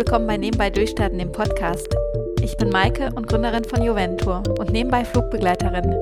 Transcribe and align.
willkommen 0.00 0.26
bei 0.26 0.38
Nebenbei 0.38 0.70
Durchstarten, 0.70 1.18
dem 1.18 1.30
Podcast. 1.30 1.94
Ich 2.40 2.56
bin 2.56 2.70
Maike 2.70 3.10
und 3.16 3.28
Gründerin 3.28 3.64
von 3.64 3.82
Juventur 3.82 4.42
und 4.58 4.70
nebenbei 4.72 5.04
Flugbegleiterin. 5.04 5.94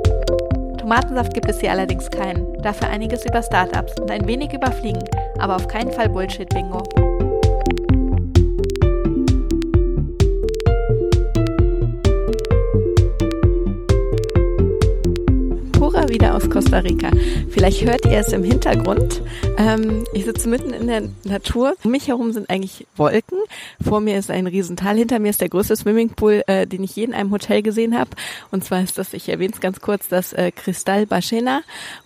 Tomatensaft 0.79 1.35
gibt 1.35 1.49
es 1.49 1.59
hier 1.59 1.73
allerdings 1.73 2.09
keinen, 2.09 2.57
dafür 2.63 2.91
einiges 2.91 3.27
über 3.27 3.43
Startups 3.43 3.99
und 4.01 4.09
ein 4.13 4.29
wenig 4.29 4.53
über 4.53 4.71
Fliegen, 4.71 5.03
aber 5.41 5.57
auf 5.57 5.67
keinen 5.67 5.91
Fall 5.91 6.09
Bullshit-Bingo. 6.11 7.08
Wieder 16.19 16.35
aus 16.35 16.51
Costa 16.51 16.79
Rica. 16.79 17.11
Vielleicht 17.49 17.85
hört 17.85 18.05
ihr 18.05 18.19
es 18.19 18.33
im 18.33 18.43
Hintergrund. 18.43 19.23
Ähm, 19.57 20.05
ich 20.13 20.25
sitze 20.25 20.49
mitten 20.49 20.73
in 20.73 20.89
der 20.89 21.05
Natur. 21.23 21.77
Um 21.85 21.93
mich 21.93 22.09
herum 22.09 22.33
sind 22.33 22.51
eigentlich 22.51 22.89
Wolken. 22.97 23.39
Vor 23.81 24.01
mir 24.01 24.19
ist 24.19 24.29
ein 24.29 24.49
Riesental. 24.49 24.97
Hinter 24.97 25.21
mir 25.21 25.31
ist 25.31 25.41
der 25.41 25.49
größte 25.49 25.77
Swimmingpool, 25.77 26.43
äh, 26.49 26.67
den 26.67 26.83
ich 26.83 26.97
je 26.97 27.05
in 27.05 27.15
einem 27.15 27.31
Hotel 27.31 27.63
gesehen 27.63 27.97
habe. 27.97 28.11
Und 28.51 28.65
zwar 28.65 28.83
ist 28.83 28.99
das, 28.99 29.13
ich 29.13 29.29
erwähne 29.29 29.53
es 29.55 29.61
ganz 29.61 29.81
kurz, 29.81 30.09
das 30.09 30.33
äh, 30.33 30.51
Cristal 30.51 31.07
Ballena 31.07 31.61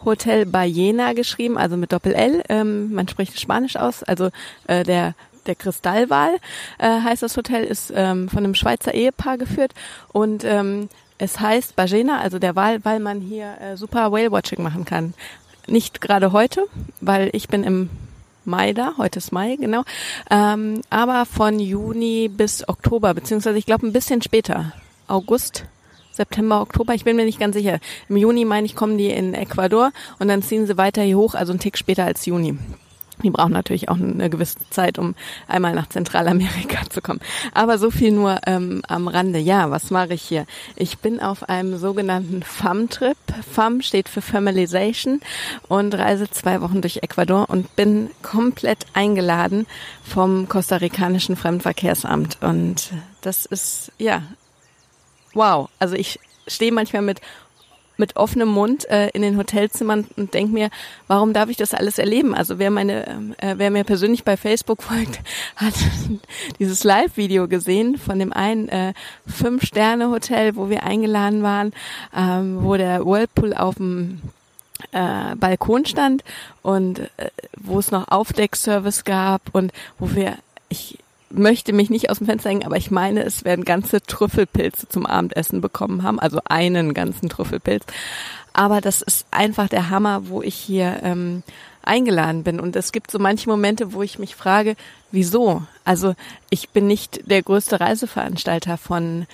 Hotel 0.05 0.45
Ballena 0.45 1.15
geschrieben, 1.15 1.57
also 1.57 1.79
mit 1.79 1.91
Doppel-L. 1.91 2.43
Ähm, 2.51 2.93
man 2.93 3.09
spricht 3.09 3.41
Spanisch 3.41 3.77
aus, 3.77 4.03
also 4.03 4.29
äh, 4.67 4.83
der 4.83 5.15
der 5.47 5.55
Kristallwal 5.57 6.37
äh, 6.79 7.01
heißt 7.01 7.23
das 7.23 7.37
Hotel, 7.37 7.65
ist 7.65 7.93
ähm, 7.97 8.29
von 8.29 8.45
einem 8.45 8.55
Schweizer 8.55 8.95
Ehepaar 8.95 9.39
geführt 9.39 9.73
und 10.13 10.45
ähm, 10.45 10.89
es 11.23 11.39
heißt 11.39 11.77
Bajena, 11.77 12.19
also 12.19 12.41
der 12.41 12.57
Wal, 12.57 12.85
weil 12.85 12.99
man 12.99 13.21
hier 13.21 13.57
äh, 13.61 13.77
super 13.77 14.11
Whale-Watching 14.11 14.61
machen 14.61 14.85
kann. 14.85 15.15
Nicht 15.69 16.01
gerade 16.01 16.33
heute, 16.33 16.65
weil 17.01 17.31
ich 17.33 17.47
bin 17.47 17.63
im 17.63 17.91
Mai 18.45 18.73
da, 18.73 18.95
heute 18.99 19.21
ist 19.21 19.31
Mai, 19.31 19.55
genau. 19.55 19.85
Ähm, 20.33 20.81
aber 20.91 21.25
von 21.25 21.61
Juni 21.61 22.29
bis 22.29 22.69
Oktober, 22.69 23.15
beziehungsweise 23.15 23.57
ich 23.57 23.67
glaube 23.67 23.87
ein 23.87 23.93
bisschen 23.93 24.21
später, 24.21 24.73
August, 25.07 25.65
September, 26.11 26.61
Oktober, 26.61 26.93
ich 26.93 27.05
bin 27.05 27.15
mir 27.15 27.25
nicht 27.25 27.39
ganz 27.39 27.55
sicher. 27.55 27.79
Im 28.09 28.17
Juni, 28.17 28.45
meine 28.45 28.67
ich, 28.67 28.75
kommen 28.75 28.99
die 28.99 29.11
in 29.11 29.35
Ecuador 29.35 29.93
und 30.19 30.27
dann 30.27 30.43
ziehen 30.43 30.67
sie 30.67 30.77
weiter 30.77 31.03
hier 31.03 31.19
hoch, 31.19 31.37
also 31.37 31.53
einen 31.53 31.61
Tick 31.61 31.79
später 31.79 32.05
als 32.05 32.27
Juni. 32.27 32.59
Die 33.23 33.31
brauchen 33.31 33.53
natürlich 33.53 33.89
auch 33.89 33.97
eine 33.97 34.31
gewisse 34.31 34.59
Zeit, 34.71 34.99
um 34.99 35.15
einmal 35.47 35.75
nach 35.75 35.89
Zentralamerika 35.89 36.79
zu 36.91 37.01
kommen. 37.01 37.21
Aber 37.55 37.79
so 37.79 37.91
viel 37.91 38.13
nur 38.13 38.41
ähm, 38.47 38.83
am 38.89 39.09
Rande. 39.09 39.39
Ja, 39.39 39.71
was 39.71 39.91
mache 39.91 40.15
ich 40.15 40.23
hier? 40.23 40.47
Ich 40.77 40.99
bin 40.99 41.21
auf 41.21 41.49
einem 41.49 41.79
sogenannten 41.79 42.43
FAM-Trip. 42.43 43.17
FAM 43.51 43.83
steht 43.83 44.09
für 44.09 44.23
Familization 44.23 45.21
und 45.69 45.95
reise 45.95 46.31
zwei 46.31 46.61
Wochen 46.61 46.81
durch 46.81 46.99
Ecuador 47.03 47.49
und 47.49 47.75
bin 47.77 48.11
komplett 48.23 48.87
eingeladen 48.95 49.67
vom 50.03 50.49
kostarikanischen 50.49 51.37
Fremdenverkehrsamt. 51.37 52.39
Und 52.41 52.93
das 53.21 53.47
ist, 53.47 53.93
ja, 53.99 54.23
wow. 55.35 55.69
Also 55.79 55.95
ich 55.95 56.19
stehe 56.47 56.73
manchmal 56.73 57.03
mit 57.03 57.21
mit 57.97 58.17
offenem 58.17 58.49
Mund 58.49 58.89
äh, 58.89 59.09
in 59.11 59.23
den 59.23 59.37
Hotelzimmern 59.37 60.07
und 60.17 60.35
denke 60.35 60.53
mir, 60.53 60.71
warum 61.07 61.33
darf 61.33 61.49
ich 61.49 61.57
das 61.57 61.75
alles 61.75 61.99
erleben? 61.99 62.35
Also 62.35 62.59
wer 62.59 62.71
meine, 62.71 63.35
äh, 63.39 63.55
wer 63.57 63.71
mir 63.71 63.85
persönlich 63.85 64.25
bei 64.25 64.37
Facebook 64.37 64.83
folgt, 64.83 65.21
hat 65.57 65.75
dieses 66.59 66.85
Live-Video 66.85 67.49
gesehen 67.49 67.99
von 67.99 68.19
dem 68.19 68.33
einen 68.33 68.69
äh, 68.69 68.95
Fünf-Sterne-Hotel, 69.27 70.57
wo 70.57 70.69
wir 70.69 70.83
eingeladen 70.83 71.43
waren, 71.43 71.73
ähm, 72.17 72.59
wo 72.63 72.77
der 72.77 73.05
Whirlpool 73.05 73.55
auf 73.55 73.77
dem 73.77 74.21
äh, 74.93 75.37
Balkon 75.37 75.87
stand 75.87 76.25
und 76.63 77.01
äh, 77.17 77.31
wo 77.57 77.79
es 77.79 77.91
noch 77.91 78.09
Aufdeckservice 78.09 79.05
gab 79.05 79.43
und 79.53 79.73
wo 79.99 80.15
wir 80.15 80.37
ich 80.69 80.99
möchte 81.33 81.73
mich 81.73 81.91
nicht 81.91 82.11
aus 82.11 82.19
dem 82.19 82.27
Fenster 82.27 82.51
hängen, 82.51 82.65
aber 82.65 82.77
ich 82.77 82.91
meine, 82.91 83.23
es 83.25 83.45
werden 83.45 83.65
ganze 83.65 84.01
Trüffelpilze 84.01 84.89
zum 84.89 85.07
Abendessen 85.07 85.61
bekommen 85.61 86.03
haben, 86.03 86.21
also 86.21 86.41
einen 86.45 86.95
ganzen 86.95 87.29
Trüffelpilz. 87.29 87.85
Aber 88.53 88.81
das 88.81 89.03
ist 89.03 89.27
einfach 89.31 89.69
der 89.69 89.91
Hammer, 89.91 90.29
wo 90.29 90.43
ich 90.43 90.55
hier 90.55 91.01
ähm, 91.03 91.43
eingeladen 91.83 92.43
bin. 92.43 92.61
Und 92.61 92.77
es 92.77 92.93
gibt 92.93 93.11
so 93.11 93.19
manche 93.19 93.49
Momente, 93.49 93.93
wo 93.93 94.03
ich 94.03 94.19
mich 94.19 94.37
frage, 94.37 94.77
wieso? 95.11 95.63
Also 95.85 96.15
ich 96.51 96.71
bin 96.71 96.87
nicht 96.87 97.31
der 97.31 97.43
größte 97.43 97.81
Reiseveranstalter 97.81 98.77
von 98.77 99.27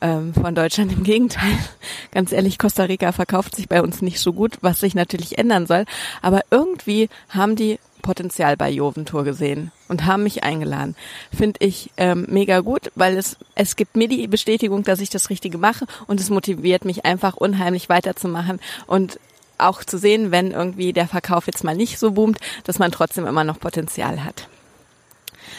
ähm, 0.00 0.34
von 0.34 0.54
Deutschland. 0.54 0.92
Im 0.92 1.04
Gegenteil, 1.04 1.58
ganz 2.10 2.32
ehrlich, 2.32 2.58
Costa 2.58 2.84
Rica 2.84 3.12
verkauft 3.12 3.56
sich 3.56 3.68
bei 3.68 3.82
uns 3.82 4.02
nicht 4.02 4.20
so 4.20 4.32
gut, 4.32 4.58
was 4.60 4.80
sich 4.80 4.94
natürlich 4.94 5.38
ändern 5.38 5.66
soll. 5.66 5.84
Aber 6.22 6.42
irgendwie 6.50 7.08
haben 7.30 7.56
die 7.56 7.78
Potenzial 8.06 8.56
bei 8.56 8.70
Joventur 8.70 9.24
gesehen 9.24 9.72
und 9.88 10.06
haben 10.06 10.22
mich 10.22 10.44
eingeladen. 10.44 10.94
Finde 11.36 11.58
ich 11.58 11.90
ähm, 11.96 12.26
mega 12.28 12.60
gut, 12.60 12.92
weil 12.94 13.16
es, 13.18 13.36
es 13.56 13.74
gibt 13.74 13.96
mir 13.96 14.06
die 14.06 14.28
Bestätigung, 14.28 14.84
dass 14.84 15.00
ich 15.00 15.10
das 15.10 15.28
Richtige 15.28 15.58
mache 15.58 15.86
und 16.06 16.20
es 16.20 16.30
motiviert 16.30 16.84
mich 16.84 17.04
einfach 17.04 17.36
unheimlich 17.36 17.88
weiterzumachen 17.88 18.60
und 18.86 19.18
auch 19.58 19.82
zu 19.82 19.98
sehen, 19.98 20.30
wenn 20.30 20.52
irgendwie 20.52 20.92
der 20.92 21.08
Verkauf 21.08 21.48
jetzt 21.48 21.64
mal 21.64 21.74
nicht 21.74 21.98
so 21.98 22.12
boomt, 22.12 22.38
dass 22.64 22.78
man 22.78 22.92
trotzdem 22.92 23.26
immer 23.26 23.42
noch 23.42 23.58
Potenzial 23.58 24.22
hat. 24.22 24.48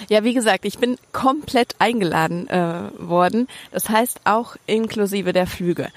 Ja, 0.07 0.23
wie 0.23 0.33
gesagt, 0.33 0.63
ich 0.63 0.77
bin 0.77 0.97
komplett 1.11 1.75
eingeladen 1.79 2.47
äh, 2.47 2.91
worden. 2.97 3.47
Das 3.71 3.89
heißt 3.89 4.21
auch 4.23 4.55
inklusive 4.67 5.33
der 5.33 5.47
Flüge. 5.47 5.89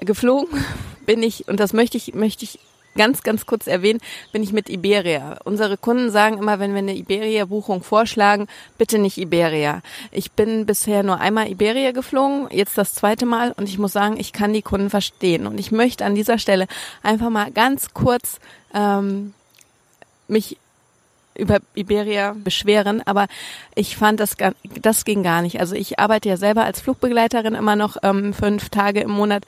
Geflogen 0.00 0.64
bin 1.06 1.22
ich, 1.22 1.46
und 1.46 1.60
das 1.60 1.72
möchte 1.72 1.96
ich, 1.98 2.14
möchte 2.14 2.44
ich 2.44 2.58
ganz, 2.94 3.22
ganz 3.22 3.46
kurz 3.46 3.66
erwähnen, 3.66 4.00
bin 4.32 4.42
ich 4.42 4.52
mit 4.52 4.68
Iberia. 4.68 5.38
Unsere 5.44 5.76
Kunden 5.76 6.10
sagen 6.10 6.38
immer, 6.38 6.58
wenn 6.58 6.72
wir 6.72 6.78
eine 6.78 6.94
Iberia-Buchung 6.94 7.82
vorschlagen, 7.82 8.46
bitte 8.78 8.98
nicht 8.98 9.18
Iberia. 9.18 9.82
Ich 10.10 10.32
bin 10.32 10.66
bisher 10.66 11.02
nur 11.02 11.20
einmal 11.20 11.50
Iberia 11.50 11.92
geflogen, 11.92 12.48
jetzt 12.50 12.78
das 12.78 12.94
zweite 12.94 13.26
Mal 13.26 13.52
und 13.52 13.68
ich 13.68 13.78
muss 13.78 13.92
sagen, 13.92 14.16
ich 14.18 14.32
kann 14.32 14.52
die 14.52 14.62
Kunden 14.62 14.90
verstehen. 14.90 15.46
Und 15.46 15.58
ich 15.58 15.72
möchte 15.72 16.04
an 16.04 16.14
dieser 16.14 16.38
Stelle 16.38 16.66
einfach 17.02 17.30
mal 17.30 17.50
ganz 17.50 17.94
kurz 17.94 18.38
ähm, 18.72 19.34
mich 20.28 20.58
über 21.36 21.58
Iberia 21.74 22.34
beschweren, 22.36 23.02
aber 23.06 23.26
ich 23.74 23.96
fand 23.96 24.20
das 24.20 24.36
das 24.80 25.04
ging 25.04 25.22
gar 25.22 25.42
nicht. 25.42 25.60
Also 25.60 25.74
ich 25.74 25.98
arbeite 25.98 26.28
ja 26.28 26.36
selber 26.36 26.64
als 26.64 26.80
Flugbegleiterin 26.80 27.54
immer 27.54 27.76
noch 27.76 27.96
ähm, 28.02 28.32
fünf 28.32 28.68
Tage 28.68 29.00
im 29.00 29.10
Monat 29.10 29.44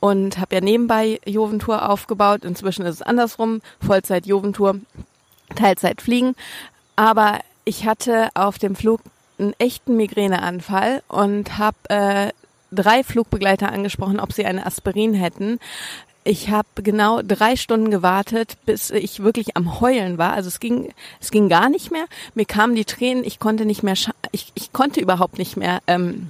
und 0.00 0.38
habe 0.38 0.56
ja 0.56 0.60
nebenbei 0.60 1.20
Joventour 1.24 1.88
aufgebaut. 1.88 2.44
Inzwischen 2.44 2.84
ist 2.86 2.96
es 2.96 3.02
andersrum, 3.02 3.60
Vollzeit 3.84 4.26
Joventour, 4.26 4.76
Teilzeit 5.54 6.00
Fliegen. 6.02 6.34
Aber 6.96 7.40
ich 7.64 7.86
hatte 7.86 8.28
auf 8.34 8.58
dem 8.58 8.74
Flug 8.74 9.00
einen 9.38 9.54
echten 9.58 9.96
Migräneanfall 9.96 11.02
und 11.08 11.58
habe 11.58 11.76
äh, 11.88 12.32
drei 12.72 13.04
Flugbegleiter 13.04 13.70
angesprochen, 13.70 14.20
ob 14.20 14.32
sie 14.32 14.44
eine 14.44 14.66
Aspirin 14.66 15.14
hätten. 15.14 15.58
Ich 16.24 16.50
habe 16.50 16.68
genau 16.82 17.22
drei 17.22 17.56
Stunden 17.56 17.90
gewartet, 17.90 18.56
bis 18.66 18.90
ich 18.90 19.22
wirklich 19.22 19.56
am 19.56 19.80
Heulen 19.80 20.18
war. 20.18 20.32
Also 20.32 20.48
es 20.48 20.60
ging, 20.60 20.92
es 21.20 21.30
ging 21.30 21.48
gar 21.48 21.70
nicht 21.70 21.90
mehr. 21.90 22.04
Mir 22.34 22.44
kamen 22.44 22.74
die 22.74 22.84
Tränen. 22.84 23.24
Ich 23.24 23.38
konnte 23.38 23.64
nicht 23.64 23.82
mehr, 23.82 23.94
ich, 24.32 24.52
ich 24.54 24.72
konnte 24.72 25.00
überhaupt 25.00 25.38
nicht 25.38 25.56
mehr 25.56 25.80
ähm, 25.86 26.28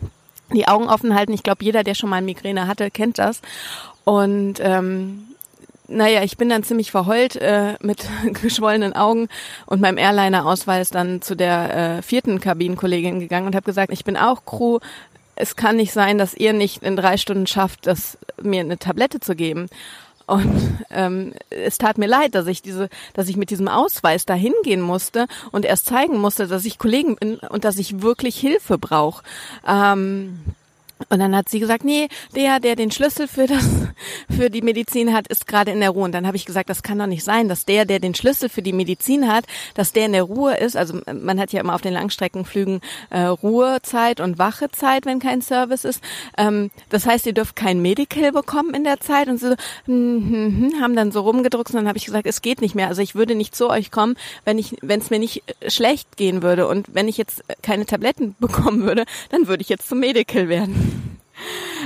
die 0.52 0.68
Augen 0.68 0.88
offen 0.88 1.14
halten. 1.14 1.32
Ich 1.32 1.42
glaube, 1.42 1.64
jeder, 1.64 1.82
der 1.82 1.94
schon 1.94 2.10
mal 2.10 2.22
Migräne 2.22 2.66
hatte, 2.66 2.90
kennt 2.90 3.18
das. 3.18 3.40
Und 4.04 4.60
ähm, 4.60 5.24
naja, 5.88 6.22
ich 6.22 6.36
bin 6.36 6.50
dann 6.50 6.62
ziemlich 6.62 6.90
verheult 6.90 7.36
äh, 7.36 7.74
mit 7.80 8.06
geschwollenen 8.42 8.92
Augen 8.92 9.28
und 9.66 9.80
meinem 9.80 9.98
Airliner-Ausweis 9.98 10.90
dann 10.90 11.22
zu 11.22 11.34
der 11.34 11.98
äh, 11.98 12.02
vierten 12.02 12.40
Kabinenkollegin 12.40 13.20
gegangen 13.20 13.46
und 13.46 13.56
habe 13.56 13.64
gesagt, 13.64 13.92
ich 13.92 14.04
bin 14.04 14.16
auch 14.16 14.44
Crew, 14.44 14.78
es 15.38 15.56
kann 15.56 15.76
nicht 15.76 15.92
sein, 15.92 16.18
dass 16.18 16.34
ihr 16.34 16.52
nicht 16.52 16.82
in 16.82 16.96
drei 16.96 17.16
Stunden 17.16 17.46
schafft, 17.46 17.86
das, 17.86 18.18
mir 18.42 18.60
eine 18.60 18.78
Tablette 18.78 19.20
zu 19.20 19.36
geben. 19.36 19.68
Und 20.26 20.84
ähm, 20.90 21.32
es 21.48 21.78
tat 21.78 21.96
mir 21.96 22.06
leid, 22.06 22.34
dass 22.34 22.46
ich 22.46 22.60
diese, 22.60 22.90
dass 23.14 23.28
ich 23.28 23.38
mit 23.38 23.48
diesem 23.48 23.66
Ausweis 23.66 24.26
da 24.26 24.34
hingehen 24.34 24.82
musste 24.82 25.26
und 25.52 25.64
erst 25.64 25.86
zeigen 25.86 26.18
musste, 26.18 26.48
dass 26.48 26.66
ich 26.66 26.78
Kollegen 26.78 27.16
bin 27.16 27.36
und 27.36 27.64
dass 27.64 27.78
ich 27.78 28.02
wirklich 28.02 28.38
Hilfe 28.38 28.76
brauche. 28.76 29.22
Ähm, 29.66 30.40
und 31.10 31.20
dann 31.20 31.34
hat 31.34 31.48
sie 31.48 31.60
gesagt, 31.60 31.84
nee, 31.84 32.08
der, 32.34 32.60
der 32.60 32.76
den 32.76 32.90
Schlüssel 32.90 33.28
für 33.28 33.46
das, 33.46 33.64
für 34.36 34.50
die 34.50 34.62
Medizin 34.62 35.12
hat, 35.14 35.28
ist 35.28 35.46
gerade 35.46 35.70
in 35.70 35.80
der 35.80 35.90
Ruhe. 35.90 36.04
Und 36.04 36.12
dann 36.12 36.26
habe 36.26 36.36
ich 36.36 36.44
gesagt, 36.44 36.68
das 36.68 36.82
kann 36.82 36.98
doch 36.98 37.06
nicht 37.06 37.24
sein, 37.24 37.48
dass 37.48 37.64
der, 37.64 37.84
der 37.84 38.00
den 38.00 38.14
Schlüssel 38.14 38.48
für 38.48 38.62
die 38.62 38.72
Medizin 38.72 39.28
hat, 39.28 39.44
dass 39.74 39.92
der 39.92 40.06
in 40.06 40.12
der 40.12 40.24
Ruhe 40.24 40.56
ist. 40.56 40.76
Also 40.76 41.00
man 41.12 41.38
hat 41.40 41.52
ja 41.52 41.60
immer 41.60 41.74
auf 41.74 41.80
den 41.80 41.94
Langstreckenflügen 41.94 42.80
äh, 43.10 43.22
Ruhezeit 43.22 44.20
und 44.20 44.38
Wachezeit, 44.38 45.06
wenn 45.06 45.20
kein 45.20 45.40
Service 45.40 45.84
ist. 45.84 46.02
Ähm, 46.36 46.70
das 46.88 47.06
heißt, 47.06 47.26
ihr 47.26 47.32
dürft 47.32 47.56
kein 47.56 47.80
Medical 47.80 48.32
bekommen 48.32 48.74
in 48.74 48.84
der 48.84 49.00
Zeit. 49.00 49.28
Und 49.28 49.40
so 49.40 49.48
hm, 49.48 49.56
hm, 49.86 50.72
hm, 50.72 50.80
haben 50.82 50.96
dann 50.96 51.12
so 51.12 51.20
rumgedruckt. 51.20 51.70
Und 51.70 51.76
dann 51.76 51.88
habe 51.88 51.98
ich 51.98 52.06
gesagt, 52.06 52.26
es 52.26 52.42
geht 52.42 52.60
nicht 52.60 52.74
mehr. 52.74 52.88
Also 52.88 53.02
ich 53.02 53.14
würde 53.14 53.34
nicht 53.34 53.54
zu 53.54 53.70
euch 53.70 53.90
kommen, 53.90 54.16
wenn 54.44 54.58
ich, 54.58 54.76
wenn 54.82 55.00
es 55.00 55.10
mir 55.10 55.18
nicht 55.18 55.42
äh, 55.60 55.70
schlecht 55.70 56.16
gehen 56.16 56.42
würde. 56.42 56.66
Und 56.66 56.86
wenn 56.92 57.08
ich 57.08 57.16
jetzt 57.16 57.44
keine 57.62 57.86
Tabletten 57.86 58.34
bekommen 58.40 58.82
würde, 58.82 59.04
dann 59.30 59.46
würde 59.46 59.62
ich 59.62 59.68
jetzt 59.68 59.88
zum 59.88 60.00
Medical 60.00 60.48
werden. 60.48 60.87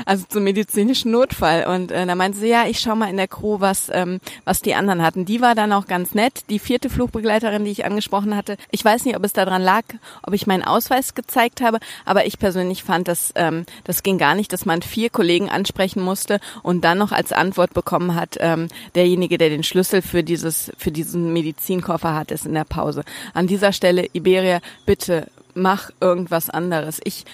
Also 0.07 0.25
zum 0.29 0.45
medizinischen 0.45 1.11
Notfall. 1.13 1.67
Und 1.67 1.91
äh, 1.91 2.07
da 2.07 2.15
meinte 2.15 2.39
sie, 2.39 2.49
ja, 2.49 2.67
ich 2.67 2.81
schau 2.81 2.95
mal 2.95 3.11
in 3.11 3.17
der 3.17 3.29
Crew, 3.29 3.61
was, 3.61 3.91
ähm, 3.93 4.21
was 4.45 4.61
die 4.63 4.75
anderen 4.75 5.03
hatten. 5.03 5.25
Die 5.25 5.41
war 5.41 5.55
dann 5.55 5.73
auch 5.73 5.87
ganz 5.87 6.15
nett. 6.15 6.45
Die 6.51 6.59
vierte 6.59 6.91
Flugbegleiterin, 6.91 7.65
die 7.65 7.71
ich 7.71 7.85
angesprochen 7.85 8.37
hatte, 8.37 8.57
ich 8.71 8.85
weiß 8.85 9.05
nicht, 9.05 9.17
ob 9.17 9.25
es 9.25 9.33
daran 9.33 9.63
lag, 9.63 9.83
ob 10.23 10.35
ich 10.35 10.47
meinen 10.47 10.63
Ausweis 10.63 11.15
gezeigt 11.15 11.61
habe, 11.61 11.79
aber 12.05 12.27
ich 12.27 12.39
persönlich 12.39 12.83
fand, 12.83 13.09
dass 13.09 13.33
ähm, 13.35 13.65
das 13.85 14.03
ging 14.03 14.19
gar 14.19 14.35
nicht, 14.35 14.53
dass 14.53 14.67
man 14.67 14.83
vier 14.83 15.11
Kollegen 15.11 15.49
ansprechen 15.49 16.03
musste 16.03 16.41
und 16.63 16.83
dann 16.85 16.99
noch 16.99 17.13
als 17.13 17.33
Antwort 17.33 17.75
bekommen 17.75 18.15
hat, 18.15 18.37
ähm, 18.41 18.69
derjenige, 18.95 19.39
der 19.39 19.51
den 19.51 19.63
Schlüssel 19.63 20.03
für 20.03 20.23
dieses, 20.23 20.73
für 20.77 20.91
diesen 20.91 21.33
Medizinkoffer 21.33 22.15
hat, 22.15 22.31
ist 22.31 22.47
in 22.47 22.55
der 22.55 22.65
Pause. 22.65 23.05
An 23.35 23.47
dieser 23.47 23.73
Stelle, 23.73 24.07
Iberia, 24.13 24.61
bitte 24.87 25.29
mach 25.55 25.91
irgendwas 26.01 26.51
anderes. 26.51 27.01
Ich 27.05 27.25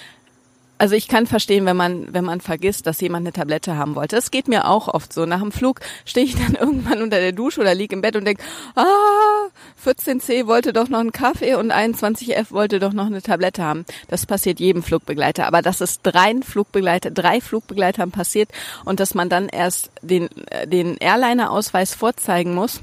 also 0.78 0.94
ich 0.94 1.08
kann 1.08 1.26
verstehen, 1.26 1.66
wenn 1.66 1.76
man, 1.76 2.12
wenn 2.14 2.24
man 2.24 2.40
vergisst, 2.40 2.86
dass 2.86 3.00
jemand 3.00 3.26
eine 3.26 3.32
Tablette 3.32 3.76
haben 3.76 3.96
wollte. 3.96 4.16
Das 4.16 4.30
geht 4.30 4.48
mir 4.48 4.68
auch 4.68 4.88
oft 4.88 5.12
so. 5.12 5.26
Nach 5.26 5.40
dem 5.40 5.52
Flug 5.52 5.80
stehe 6.04 6.24
ich 6.24 6.36
dann 6.36 6.54
irgendwann 6.60 7.02
unter 7.02 7.18
der 7.18 7.32
Dusche 7.32 7.60
oder 7.60 7.74
liege 7.74 7.94
im 7.94 8.00
Bett 8.00 8.16
und 8.16 8.24
denke, 8.24 8.42
ah, 8.76 9.48
14c 9.84 10.46
wollte 10.46 10.72
doch 10.72 10.88
noch 10.88 11.00
einen 11.00 11.12
Kaffee 11.12 11.54
und 11.54 11.72
21f 11.72 12.52
wollte 12.52 12.78
doch 12.78 12.92
noch 12.92 13.06
eine 13.06 13.22
Tablette 13.22 13.62
haben. 13.62 13.84
Das 14.08 14.24
passiert 14.24 14.60
jedem 14.60 14.82
Flugbegleiter. 14.82 15.46
Aber 15.46 15.62
dass 15.62 15.80
es 15.80 16.00
drei 16.02 16.34
Flugbegleiter, 16.40 17.10
drei 17.10 17.40
Flugbegleitern 17.40 18.10
passiert 18.10 18.50
und 18.84 19.00
dass 19.00 19.14
man 19.14 19.28
dann 19.28 19.48
erst 19.48 19.90
den, 20.02 20.28
den 20.66 20.96
Airliner-Ausweis 20.96 21.94
vorzeigen 21.94 22.54
muss, 22.54 22.80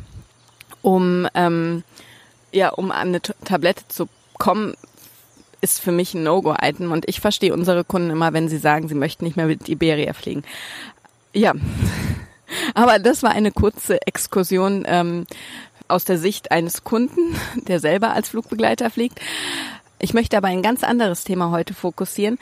um, 0.82 1.28
ähm, 1.34 1.84
ja, 2.52 2.70
um 2.70 2.92
an 2.92 3.08
eine 3.08 3.22
Tablette 3.22 3.88
zu 3.88 4.08
kommen, 4.38 4.76
ist 5.66 5.82
für 5.82 5.92
mich 5.92 6.14
ein 6.14 6.22
No-Go-Item 6.22 6.92
und 6.92 7.10
ich 7.10 7.20
verstehe 7.20 7.52
unsere 7.52 7.84
Kunden 7.84 8.12
immer, 8.12 8.34
wenn 8.34 8.48
sie 8.50 8.60
sagen, 8.60 8.88
sie 8.88 8.94
möchten 8.94 9.26
nicht 9.26 9.36
mehr 9.36 9.48
mit 9.48 9.68
Iberia 9.68 10.14
fliegen. 10.14 10.44
Ja, 11.34 11.54
aber 12.76 13.00
das 13.00 13.24
war 13.24 13.32
eine 13.32 13.52
kurze 13.52 14.00
Exkursion 14.06 14.84
ähm, 14.88 15.26
aus 15.88 16.06
der 16.06 16.20
Sicht 16.20 16.52
eines 16.52 16.84
Kunden, 16.84 17.36
der 17.68 17.80
selber 17.80 18.14
als 18.14 18.30
Flugbegleiter 18.30 18.92
fliegt. 18.92 19.20
Ich 19.98 20.14
möchte 20.14 20.38
aber 20.38 20.50
ein 20.50 20.62
ganz 20.62 20.84
anderes 20.84 21.24
Thema 21.24 21.50
heute 21.50 21.74
fokussieren 21.74 22.38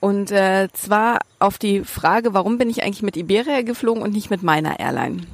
und 0.00 0.30
äh, 0.30 0.68
zwar 0.72 1.18
auf 1.40 1.58
die 1.58 1.84
Frage, 1.84 2.32
warum 2.32 2.56
bin 2.56 2.70
ich 2.70 2.82
eigentlich 2.82 3.02
mit 3.02 3.18
Iberia 3.18 3.60
geflogen 3.60 4.02
und 4.02 4.12
nicht 4.12 4.30
mit 4.30 4.42
meiner 4.42 4.80
Airline? 4.80 5.26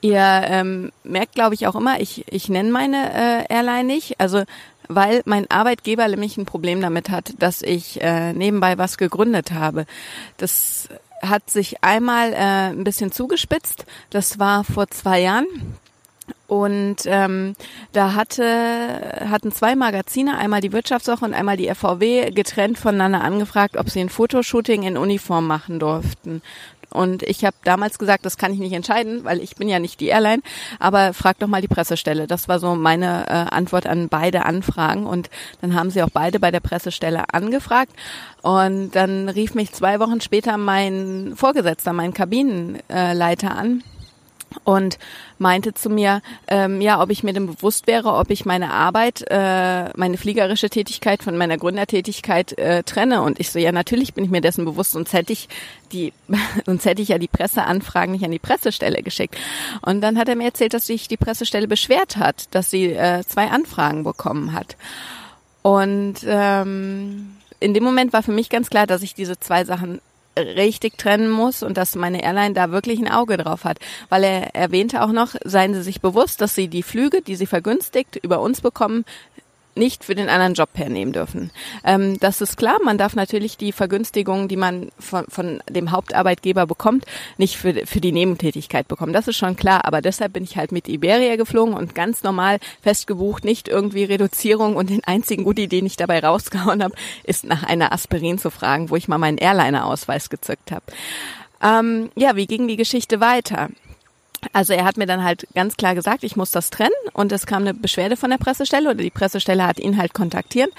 Ihr 0.00 0.20
ähm, 0.20 0.92
merkt, 1.02 1.34
glaube 1.34 1.54
ich, 1.54 1.66
auch 1.66 1.74
immer, 1.74 2.00
ich, 2.00 2.24
ich 2.32 2.48
nenne 2.48 2.70
meine 2.70 3.12
äh, 3.12 3.52
Airline 3.52 3.84
nicht. 3.84 4.20
Also 4.20 4.44
weil 4.90 5.22
mein 5.24 5.48
Arbeitgeber 5.50 6.06
nämlich 6.08 6.36
ein 6.36 6.46
Problem 6.46 6.80
damit 6.80 7.10
hat, 7.10 7.32
dass 7.38 7.62
ich 7.62 8.02
äh, 8.02 8.32
nebenbei 8.32 8.76
was 8.76 8.98
gegründet 8.98 9.52
habe. 9.52 9.86
Das 10.36 10.88
hat 11.22 11.48
sich 11.48 11.82
einmal 11.84 12.32
äh, 12.32 12.70
ein 12.70 12.84
bisschen 12.84 13.12
zugespitzt. 13.12 13.86
Das 14.10 14.38
war 14.38 14.64
vor 14.64 14.88
zwei 14.88 15.20
Jahren. 15.20 15.46
Und 16.46 16.96
ähm, 17.06 17.54
da 17.92 18.14
hatte, 18.14 19.26
hatten 19.30 19.52
zwei 19.52 19.76
Magazine, 19.76 20.36
einmal 20.36 20.60
die 20.60 20.72
Wirtschaftswoche 20.72 21.24
und 21.24 21.34
einmal 21.34 21.56
die 21.56 21.72
FVW, 21.72 22.30
getrennt 22.32 22.76
voneinander 22.76 23.20
angefragt, 23.20 23.76
ob 23.76 23.88
sie 23.88 24.00
ein 24.00 24.08
Fotoshooting 24.08 24.82
in 24.82 24.96
Uniform 24.96 25.46
machen 25.46 25.78
durften. 25.78 26.42
Und 26.92 27.22
ich 27.22 27.44
habe 27.44 27.56
damals 27.64 27.98
gesagt, 27.98 28.24
das 28.26 28.36
kann 28.36 28.52
ich 28.52 28.58
nicht 28.58 28.72
entscheiden, 28.72 29.24
weil 29.24 29.40
ich 29.40 29.56
bin 29.56 29.68
ja 29.68 29.78
nicht 29.78 30.00
die 30.00 30.08
Airline, 30.08 30.42
aber 30.78 31.12
frag 31.14 31.38
doch 31.38 31.48
mal 31.48 31.60
die 31.60 31.68
Pressestelle. 31.68 32.26
Das 32.26 32.48
war 32.48 32.58
so 32.58 32.74
meine 32.74 33.26
äh, 33.28 33.54
Antwort 33.54 33.86
an 33.86 34.08
beide 34.08 34.44
Anfragen. 34.44 35.06
Und 35.06 35.30
dann 35.60 35.74
haben 35.74 35.90
sie 35.90 36.02
auch 36.02 36.10
beide 36.10 36.40
bei 36.40 36.50
der 36.50 36.60
Pressestelle 36.60 37.32
angefragt. 37.32 37.92
Und 38.42 38.92
dann 38.92 39.28
rief 39.28 39.54
mich 39.54 39.72
zwei 39.72 40.00
Wochen 40.00 40.20
später 40.20 40.56
mein 40.56 41.34
Vorgesetzter, 41.36 41.92
mein 41.92 42.14
Kabinenleiter 42.14 43.56
an 43.56 43.82
und 44.64 44.98
meinte 45.38 45.74
zu 45.74 45.90
mir, 45.90 46.22
ähm, 46.48 46.80
ja, 46.80 47.02
ob 47.02 47.10
ich 47.10 47.22
mir 47.22 47.32
denn 47.32 47.46
bewusst 47.46 47.86
wäre, 47.86 48.12
ob 48.12 48.30
ich 48.30 48.44
meine 48.44 48.72
Arbeit, 48.72 49.24
äh, 49.30 49.90
meine 49.96 50.16
fliegerische 50.16 50.68
Tätigkeit 50.68 51.22
von 51.22 51.36
meiner 51.36 51.56
Gründertätigkeit 51.56 52.58
äh, 52.58 52.82
trenne. 52.82 53.22
Und 53.22 53.40
ich 53.40 53.50
so, 53.50 53.58
ja, 53.58 53.72
natürlich 53.72 54.14
bin 54.14 54.24
ich 54.24 54.30
mir 54.30 54.40
dessen 54.40 54.64
bewusst, 54.64 54.92
sonst 54.92 55.12
hätte 55.12 55.32
ich 55.32 55.48
die, 55.92 56.12
sonst 56.66 56.84
hätte 56.84 57.02
ich 57.02 57.08
ja 57.08 57.18
die 57.18 57.28
Presseanfragen 57.28 58.12
nicht 58.12 58.24
an 58.24 58.32
die 58.32 58.38
Pressestelle 58.38 59.02
geschickt. 59.02 59.36
Und 59.82 60.00
dann 60.00 60.18
hat 60.18 60.28
er 60.28 60.36
mir 60.36 60.46
erzählt, 60.46 60.74
dass 60.74 60.86
sich 60.86 61.08
die 61.08 61.16
Pressestelle 61.16 61.68
beschwert 61.68 62.16
hat, 62.16 62.54
dass 62.54 62.70
sie 62.70 62.92
äh, 62.92 63.24
zwei 63.26 63.48
Anfragen 63.48 64.04
bekommen 64.04 64.52
hat. 64.52 64.76
Und 65.62 66.16
ähm, 66.26 67.36
in 67.60 67.74
dem 67.74 67.84
Moment 67.84 68.12
war 68.12 68.22
für 68.22 68.32
mich 68.32 68.48
ganz 68.48 68.70
klar, 68.70 68.86
dass 68.86 69.02
ich 69.02 69.14
diese 69.14 69.38
zwei 69.38 69.64
Sachen 69.64 70.00
richtig 70.38 70.96
trennen 70.96 71.30
muss 71.30 71.62
und 71.62 71.76
dass 71.76 71.94
meine 71.94 72.22
Airline 72.22 72.54
da 72.54 72.70
wirklich 72.70 72.98
ein 73.00 73.10
Auge 73.10 73.36
drauf 73.36 73.64
hat. 73.64 73.78
Weil 74.08 74.24
er 74.24 74.54
erwähnte 74.54 75.02
auch 75.02 75.12
noch, 75.12 75.34
seien 75.44 75.74
Sie 75.74 75.82
sich 75.82 76.00
bewusst, 76.00 76.40
dass 76.40 76.54
Sie 76.54 76.68
die 76.68 76.82
Flüge, 76.82 77.22
die 77.22 77.36
Sie 77.36 77.46
vergünstigt 77.46 78.16
über 78.16 78.40
uns 78.40 78.60
bekommen, 78.60 79.04
nicht 79.74 80.04
für 80.04 80.14
den 80.14 80.28
anderen 80.28 80.54
Job 80.54 80.70
hernehmen 80.74 81.12
dürfen. 81.12 81.50
Ähm, 81.84 82.18
das 82.20 82.40
ist 82.40 82.56
klar, 82.56 82.78
man 82.84 82.98
darf 82.98 83.14
natürlich 83.14 83.56
die 83.56 83.72
Vergünstigungen, 83.72 84.48
die 84.48 84.56
man 84.56 84.90
von, 84.98 85.24
von 85.28 85.62
dem 85.68 85.90
Hauptarbeitgeber 85.90 86.66
bekommt, 86.66 87.04
nicht 87.38 87.56
für, 87.56 87.86
für 87.86 88.00
die 88.00 88.12
Nebentätigkeit 88.12 88.88
bekommen. 88.88 89.12
Das 89.12 89.28
ist 89.28 89.36
schon 89.36 89.56
klar, 89.56 89.84
aber 89.84 90.00
deshalb 90.00 90.32
bin 90.32 90.44
ich 90.44 90.56
halt 90.56 90.72
mit 90.72 90.88
Iberia 90.88 91.36
geflogen 91.36 91.74
und 91.74 91.94
ganz 91.94 92.22
normal 92.22 92.58
festgebucht, 92.82 93.44
nicht 93.44 93.68
irgendwie 93.68 94.04
Reduzierung 94.04 94.76
und 94.76 94.90
den 94.90 95.04
einzigen 95.04 95.44
Goodie, 95.44 95.68
den 95.68 95.86
ich 95.86 95.96
dabei 95.96 96.20
rausgehauen 96.20 96.82
habe, 96.82 96.94
ist 97.24 97.44
nach 97.44 97.62
einer 97.62 97.92
Aspirin 97.92 98.38
zu 98.38 98.50
fragen, 98.50 98.90
wo 98.90 98.96
ich 98.96 99.08
mal 99.08 99.18
meinen 99.18 99.38
Airliner-Ausweis 99.38 100.30
gezückt 100.30 100.72
habe. 100.72 100.84
Ähm, 101.62 102.10
ja, 102.16 102.36
wie 102.36 102.46
ging 102.46 102.68
die 102.68 102.76
Geschichte 102.76 103.20
weiter? 103.20 103.68
Also 104.52 104.72
er 104.72 104.84
hat 104.84 104.96
mir 104.96 105.06
dann 105.06 105.22
halt 105.22 105.46
ganz 105.54 105.76
klar 105.76 105.94
gesagt, 105.94 106.24
ich 106.24 106.36
muss 106.36 106.50
das 106.50 106.70
trennen 106.70 106.90
und 107.12 107.32
es 107.32 107.46
kam 107.46 107.62
eine 107.62 107.74
Beschwerde 107.74 108.16
von 108.16 108.30
der 108.30 108.38
Pressestelle 108.38 108.90
oder 108.90 109.02
die 109.02 109.10
Pressestelle 109.10 109.66
hat 109.66 109.78
ihn 109.78 109.96
halt 109.96 110.14
kontaktiert 110.14 110.70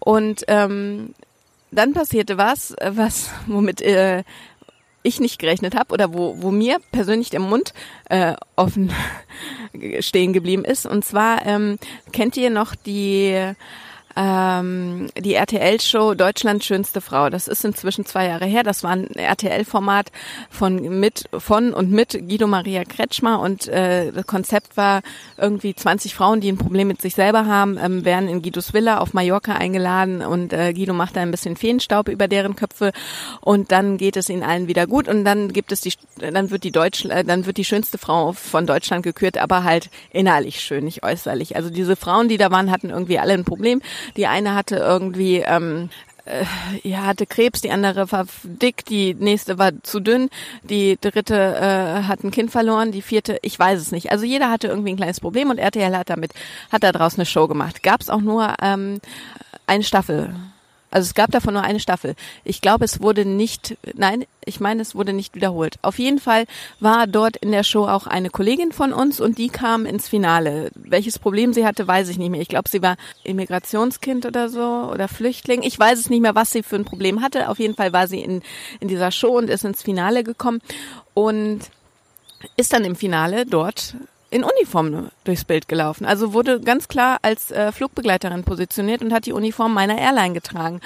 und 0.00 0.44
ähm, 0.48 1.14
dann 1.70 1.92
passierte 1.92 2.38
was, 2.38 2.74
was 2.82 3.30
womit 3.46 3.80
äh, 3.82 4.24
ich 5.06 5.20
nicht 5.20 5.38
gerechnet 5.38 5.76
habe 5.76 5.94
oder 5.94 6.12
wo, 6.12 6.42
wo 6.42 6.50
mir 6.50 6.78
persönlich 6.90 7.30
der 7.30 7.40
Mund 7.40 7.72
äh, 8.10 8.34
offen 8.56 8.92
stehen 10.00 10.32
geblieben 10.32 10.64
ist. 10.64 10.84
Und 10.84 11.04
zwar 11.04 11.46
ähm, 11.46 11.78
kennt 12.12 12.36
ihr 12.36 12.50
noch 12.50 12.74
die 12.74 13.52
ähm, 14.16 15.08
die 15.18 15.34
RTL-Show 15.34 16.14
Deutschland 16.14 16.64
schönste 16.64 17.00
Frau. 17.00 17.28
Das 17.28 17.48
ist 17.48 17.64
inzwischen 17.64 18.06
zwei 18.06 18.26
Jahre 18.26 18.46
her. 18.46 18.62
Das 18.62 18.82
war 18.82 18.92
ein 18.92 19.10
RTL-Format 19.14 20.10
von 20.50 21.00
mit 21.00 21.28
von 21.38 21.74
und 21.74 21.90
mit 21.90 22.12
Guido 22.28 22.46
Maria 22.46 22.84
Kretschmer 22.84 23.40
und 23.40 23.68
äh, 23.68 24.12
das 24.12 24.26
Konzept 24.26 24.76
war 24.76 25.02
irgendwie 25.36 25.74
20 25.74 26.14
Frauen, 26.14 26.40
die 26.40 26.50
ein 26.50 26.58
Problem 26.58 26.88
mit 26.88 27.02
sich 27.02 27.14
selber 27.14 27.46
haben, 27.46 27.78
ähm, 27.78 28.04
werden 28.04 28.28
in 28.28 28.42
Guidos 28.42 28.72
Villa 28.72 28.98
auf 28.98 29.12
Mallorca 29.12 29.54
eingeladen 29.54 30.22
und 30.22 30.52
äh, 30.52 30.72
Guido 30.72 30.94
macht 30.94 31.16
da 31.16 31.20
ein 31.20 31.30
bisschen 31.30 31.56
Feenstaub 31.56 32.08
über 32.08 32.28
deren 32.28 32.56
Köpfe 32.56 32.92
und 33.40 33.70
dann 33.70 33.98
geht 33.98 34.16
es 34.16 34.28
ihnen 34.28 34.42
allen 34.42 34.66
wieder 34.68 34.86
gut 34.86 35.08
und 35.08 35.24
dann 35.24 35.52
gibt 35.52 35.72
es 35.72 35.82
die 35.82 35.92
dann 36.18 36.50
wird 36.50 36.64
die 36.64 36.72
Deutsch 36.72 37.04
äh, 37.04 37.24
dann 37.24 37.46
wird 37.46 37.58
die 37.58 37.64
schönste 37.64 37.98
Frau 37.98 38.32
von 38.32 38.66
Deutschland 38.66 39.02
gekürt, 39.02 39.36
aber 39.36 39.64
halt 39.64 39.90
innerlich 40.10 40.60
schön, 40.60 40.84
nicht 40.84 41.02
äußerlich. 41.02 41.56
Also 41.56 41.70
diese 41.70 41.96
Frauen, 41.96 42.28
die 42.28 42.38
da 42.38 42.50
waren, 42.50 42.70
hatten 42.70 42.90
irgendwie 42.90 43.18
alle 43.18 43.34
ein 43.34 43.44
Problem. 43.44 43.82
Die 44.16 44.26
eine 44.26 44.54
hatte 44.54 44.76
irgendwie 44.76 45.38
ähm, 45.46 45.90
äh, 46.26 46.44
ja, 46.82 47.04
hatte 47.04 47.26
Krebs, 47.26 47.60
die 47.60 47.70
andere 47.70 48.10
war 48.12 48.26
dick, 48.42 48.84
die 48.84 49.14
nächste 49.14 49.58
war 49.58 49.70
zu 49.82 50.00
dünn, 50.00 50.28
die 50.64 50.98
dritte 51.00 51.34
äh, 51.34 52.02
hat 52.02 52.24
ein 52.24 52.30
Kind 52.30 52.50
verloren, 52.50 52.92
die 52.92 53.02
vierte, 53.02 53.38
ich 53.42 53.58
weiß 53.58 53.80
es 53.80 53.92
nicht. 53.92 54.10
Also 54.10 54.24
jeder 54.24 54.50
hatte 54.50 54.68
irgendwie 54.68 54.90
ein 54.90 54.96
kleines 54.96 55.20
Problem 55.20 55.50
und 55.50 55.58
RTL 55.58 55.96
hat 55.96 56.10
damit, 56.10 56.32
hat 56.70 56.82
da 56.82 56.92
draußen 56.92 57.18
eine 57.18 57.26
Show 57.26 57.46
gemacht. 57.46 57.82
Gab 57.82 58.00
es 58.00 58.10
auch 58.10 58.20
nur 58.20 58.54
ähm, 58.60 59.00
eine 59.66 59.84
Staffel 59.84 60.34
also 60.96 61.08
es 61.08 61.14
gab 61.14 61.30
davon 61.30 61.52
nur 61.52 61.62
eine 61.62 61.78
Staffel. 61.78 62.14
Ich 62.42 62.62
glaube, 62.62 62.86
es 62.86 63.02
wurde 63.02 63.26
nicht, 63.26 63.76
nein, 63.96 64.24
ich 64.46 64.60
meine, 64.60 64.80
es 64.80 64.94
wurde 64.94 65.12
nicht 65.12 65.34
wiederholt. 65.34 65.76
Auf 65.82 65.98
jeden 65.98 66.18
Fall 66.18 66.46
war 66.80 67.06
dort 67.06 67.36
in 67.36 67.52
der 67.52 67.64
Show 67.64 67.86
auch 67.86 68.06
eine 68.06 68.30
Kollegin 68.30 68.72
von 68.72 68.94
uns 68.94 69.20
und 69.20 69.36
die 69.36 69.50
kam 69.50 69.84
ins 69.84 70.08
Finale. 70.08 70.70
Welches 70.74 71.18
Problem 71.18 71.52
sie 71.52 71.66
hatte, 71.66 71.86
weiß 71.86 72.08
ich 72.08 72.16
nicht 72.16 72.30
mehr. 72.30 72.40
Ich 72.40 72.48
glaube, 72.48 72.70
sie 72.70 72.80
war 72.80 72.96
Immigrationskind 73.24 74.24
oder 74.24 74.48
so 74.48 74.88
oder 74.90 75.06
Flüchtling. 75.06 75.62
Ich 75.64 75.78
weiß 75.78 75.98
es 75.98 76.08
nicht 76.08 76.22
mehr, 76.22 76.34
was 76.34 76.52
sie 76.52 76.62
für 76.62 76.76
ein 76.76 76.86
Problem 76.86 77.20
hatte. 77.20 77.50
Auf 77.50 77.58
jeden 77.58 77.74
Fall 77.74 77.92
war 77.92 78.08
sie 78.08 78.20
in, 78.20 78.40
in 78.80 78.88
dieser 78.88 79.10
Show 79.10 79.36
und 79.36 79.50
ist 79.50 79.66
ins 79.66 79.82
Finale 79.82 80.24
gekommen 80.24 80.62
und 81.12 81.60
ist 82.56 82.72
dann 82.72 82.86
im 82.86 82.96
Finale 82.96 83.44
dort 83.44 83.96
in 84.36 84.44
Uniform 84.44 85.08
durchs 85.24 85.46
Bild 85.46 85.66
gelaufen. 85.66 86.04
Also 86.04 86.34
wurde 86.34 86.60
ganz 86.60 86.88
klar 86.88 87.18
als 87.22 87.50
äh, 87.50 87.72
Flugbegleiterin 87.72 88.44
positioniert 88.44 89.00
und 89.00 89.12
hat 89.12 89.24
die 89.24 89.32
Uniform 89.32 89.72
meiner 89.72 89.96
Airline 89.98 90.34
getragen. 90.34 90.80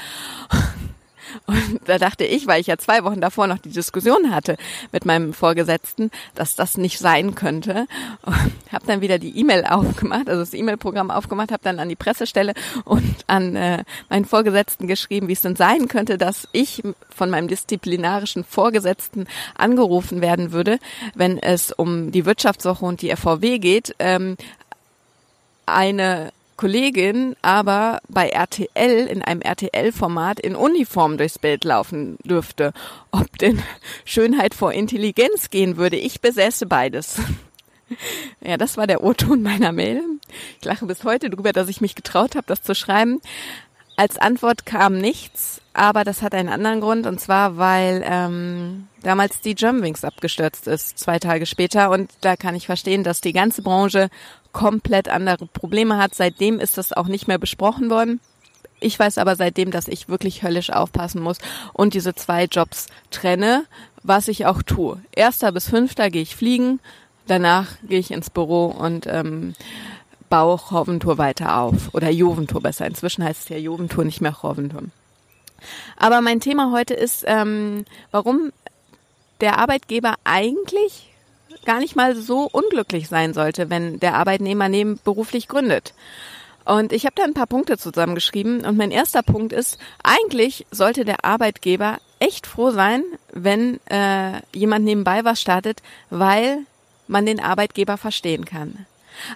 Und 1.47 1.81
da 1.87 1.99
dachte 1.99 2.25
ich, 2.25 2.47
weil 2.47 2.61
ich 2.61 2.67
ja 2.67 2.77
zwei 2.79 3.05
Wochen 3.05 3.21
davor 3.21 3.47
noch 3.47 3.59
die 3.59 3.71
Diskussion 3.71 4.33
hatte 4.35 4.57
mit 4.93 5.05
meinem 5.05 5.33
Vorgesetzten, 5.33 6.11
dass 6.35 6.57
das 6.57 6.77
nicht 6.77 6.99
sein 6.99 7.35
könnte. 7.35 7.87
Habe 8.73 8.87
dann 8.87 9.01
wieder 9.01 9.19
die 9.19 9.39
E-Mail 9.39 9.65
aufgemacht, 9.65 10.29
also 10.29 10.41
das 10.41 10.55
E-Mail-Programm 10.55 11.11
aufgemacht, 11.11 11.53
habe 11.53 11.63
dann 11.63 11.79
an 11.79 11.89
die 11.89 11.97
Pressestelle 11.97 12.55
und 12.85 13.17
an 13.27 13.57
äh, 13.57 13.85
meinen 14.09 14.25
Vorgesetzten 14.25 14.87
geschrieben, 14.87 15.29
wie 15.29 15.33
es 15.33 15.43
denn 15.43 15.57
sein 15.57 15.89
könnte, 15.89 16.19
dass 16.19 16.49
ich 16.53 16.83
von 17.15 17.31
meinem 17.31 17.49
disziplinarischen 17.49 18.45
Vorgesetzten 18.45 19.27
angerufen 19.57 20.21
werden 20.21 20.53
würde, 20.53 20.79
wenn 21.15 21.39
es 21.39 21.73
um 21.73 22.13
die 22.13 22.27
Wirtschaftswoche 22.27 22.85
und 22.85 23.03
die 23.03 23.15
FVW 23.15 23.59
geht. 23.59 23.95
Ähm, 23.99 24.37
eine 25.67 26.33
Kollegin 26.61 27.37
aber 27.41 28.01
bei 28.11 28.29
RTL 28.29 29.07
in 29.07 29.23
einem 29.23 29.41
RTL-Format 29.41 30.41
in 30.41 30.55
Uniform 30.55 31.17
durchs 31.17 31.39
Bild 31.39 31.65
laufen 31.65 32.19
dürfte. 32.23 32.75
Ob 33.11 33.39
denn 33.39 33.63
Schönheit 34.05 34.53
vor 34.53 34.75
Intelligenz 34.75 35.49
gehen 35.49 35.79
würde, 35.79 35.97
ich 35.97 36.21
besäße 36.21 36.67
beides. 36.67 37.19
Ja, 38.41 38.57
das 38.57 38.77
war 38.77 38.87
der 38.87 39.03
O-Ton 39.03 39.43
meiner 39.43 39.73
Mail. 39.73 40.05
Ich 40.61 40.65
lache 40.65 40.87
bis 40.87 41.03
heute 41.03 41.29
darüber, 41.29 41.53
dass 41.53 41.69
ich 41.69 41.81
mich 41.81 41.97
getraut 41.97 42.37
habe, 42.37 42.47
das 42.47 42.63
zu 42.63 42.77
schreiben. 42.77 43.21
Als 44.01 44.17
Antwort 44.17 44.65
kam 44.65 44.97
nichts, 44.97 45.61
aber 45.75 46.05
das 46.05 46.23
hat 46.23 46.35
einen 46.35 46.49
anderen 46.49 46.81
Grund 46.81 47.07
und 47.07 47.21
zwar, 47.21 47.59
weil 47.59 48.03
ähm, 48.03 48.89
damals 49.03 49.43
die 49.43 49.55
Germanwings 49.55 50.05
abgestürzt 50.05 50.67
ist, 50.69 50.99
zwei 50.99 51.19
Tage 51.19 51.45
später 51.45 51.91
und 51.91 52.11
da 52.23 52.35
kann 52.37 52.55
ich 52.55 52.65
verstehen, 52.65 53.05
dass 53.05 53.21
die 53.21 53.35
ganze 53.35 53.61
Branche 53.61 54.09
komplett 54.53 55.11
andere 55.11 55.45
Probleme 55.45 55.99
hat. 55.99 56.15
Seitdem 56.15 56.61
ist 56.61 56.79
das 56.79 56.95
auch 56.95 57.09
nicht 57.09 57.29
mehr 57.29 57.37
besprochen 57.37 57.91
worden. 57.91 58.21
Ich 58.81 58.99
weiß 58.99 59.19
aber 59.19 59.37
seitdem, 59.37 59.71
dass 59.71 59.87
ich 59.87 60.09
wirklich 60.09 60.43
höllisch 60.43 60.71
aufpassen 60.71 61.21
muss 61.21 61.37
und 61.75 61.93
diese 61.93 62.15
zwei 62.15 62.45
Jobs 62.45 62.87
trenne, 63.11 63.67
was 64.03 64.29
ich 64.29 64.47
auch 64.47 64.63
tue. 64.63 64.99
Erster 65.13 65.53
bis 65.53 65.69
fünfter 65.69 66.09
gehe 66.09 66.23
ich 66.23 66.37
fliegen, 66.37 66.81
danach 67.27 67.67
gehe 67.83 67.99
ich 67.99 68.13
ins 68.13 68.31
Büro 68.31 68.65
und 68.65 69.07
ähm, 69.07 69.53
baue 70.31 70.59
Hoventur 70.71 71.19
weiter 71.19 71.59
auf. 71.59 71.93
Oder 71.93 72.09
Joventur 72.09 72.63
besser. 72.63 72.87
Inzwischen 72.87 73.23
heißt 73.23 73.43
es 73.43 73.49
ja 73.51 73.59
Joventur, 73.59 74.05
nicht 74.05 74.23
mehr 74.23 74.43
Hoventur. 74.43 74.85
Aber 75.99 76.23
mein 76.23 76.41
Thema 76.41 76.73
heute 76.73 76.95
ist, 76.95 77.25
ähm, 77.27 77.85
warum 78.11 78.53
der 79.43 79.59
Arbeitgeber 79.59 80.15
eigentlich 80.25 81.11
gar 81.67 81.81
nicht 81.81 81.97
mal 81.97 82.17
so 82.17 82.49
unglücklich 82.51 83.09
sein 83.09 83.35
sollte, 83.35 83.69
wenn 83.69 84.01
der 84.01 84.15
Arbeitnehmer 84.15 84.69
nebenberuflich 84.69 85.49
gründet. 85.49 85.93
Und 86.65 86.93
ich 86.93 87.05
habe 87.05 87.15
da 87.17 87.25
ein 87.25 87.35
paar 87.35 87.47
Punkte 87.47 87.77
zusammengeschrieben. 87.77 88.65
Und 88.65 88.77
mein 88.77 88.91
erster 88.91 89.23
Punkt 89.23 89.53
ist, 89.53 89.79
eigentlich 90.03 90.67
sollte 90.71 91.05
der 91.05 91.25
Arbeitgeber 91.25 91.99
echt 92.19 92.47
froh 92.47 92.71
sein, 92.71 93.03
wenn 93.33 93.81
äh, 93.87 94.41
jemand 94.55 94.85
nebenbei 94.85 95.25
was 95.25 95.41
startet, 95.41 95.83
weil 96.11 96.59
man 97.09 97.27
den 97.27 97.41
Arbeitgeber 97.41 97.97
verstehen 97.97 98.45
kann. 98.45 98.87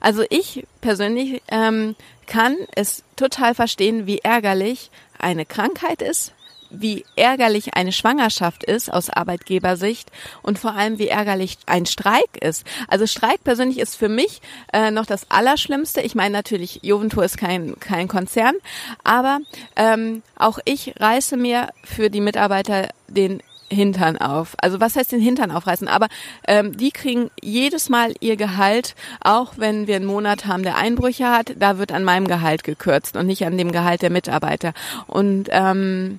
Also 0.00 0.24
ich 0.30 0.66
persönlich 0.80 1.42
ähm, 1.48 1.96
kann 2.26 2.56
es 2.74 3.04
total 3.16 3.54
verstehen, 3.54 4.06
wie 4.06 4.18
ärgerlich 4.18 4.90
eine 5.18 5.46
Krankheit 5.46 6.02
ist, 6.02 6.32
wie 6.70 7.04
ärgerlich 7.16 7.74
eine 7.74 7.92
Schwangerschaft 7.92 8.64
ist 8.64 8.92
aus 8.92 9.10
Arbeitgebersicht 9.10 10.10
und 10.42 10.58
vor 10.58 10.74
allem 10.74 10.98
wie 10.98 11.08
ärgerlich 11.08 11.58
ein 11.66 11.86
Streik 11.86 12.36
ist. 12.40 12.64
Also 12.88 13.06
Streik 13.06 13.44
persönlich 13.44 13.78
ist 13.78 13.96
für 13.96 14.08
mich 14.08 14.40
äh, 14.72 14.90
noch 14.90 15.06
das 15.06 15.30
Allerschlimmste. 15.30 16.00
Ich 16.00 16.14
meine 16.14 16.32
natürlich, 16.32 16.80
Juventur 16.82 17.24
ist 17.24 17.38
kein, 17.38 17.78
kein 17.80 18.08
Konzern, 18.08 18.54
aber 19.02 19.38
ähm, 19.76 20.22
auch 20.36 20.58
ich 20.64 20.94
reiße 20.98 21.36
mir 21.36 21.68
für 21.84 22.10
die 22.10 22.20
Mitarbeiter 22.20 22.88
den 23.08 23.42
Hintern 23.70 24.16
auf. 24.18 24.54
Also 24.60 24.80
was 24.80 24.96
heißt 24.96 25.12
den 25.12 25.20
Hintern 25.20 25.50
aufreißen? 25.50 25.88
Aber 25.88 26.08
ähm, 26.46 26.76
die 26.76 26.90
kriegen 26.90 27.30
jedes 27.40 27.88
Mal 27.88 28.14
ihr 28.20 28.36
Gehalt, 28.36 28.94
auch 29.20 29.54
wenn 29.56 29.86
wir 29.86 29.96
einen 29.96 30.04
Monat 30.04 30.46
haben, 30.46 30.62
der 30.62 30.76
Einbrüche 30.76 31.30
hat, 31.30 31.54
da 31.58 31.78
wird 31.78 31.92
an 31.92 32.04
meinem 32.04 32.28
Gehalt 32.28 32.64
gekürzt 32.64 33.16
und 33.16 33.26
nicht 33.26 33.44
an 33.44 33.58
dem 33.58 33.72
Gehalt 33.72 34.02
der 34.02 34.10
Mitarbeiter. 34.10 34.72
Und 35.06 35.48
ähm, 35.50 36.18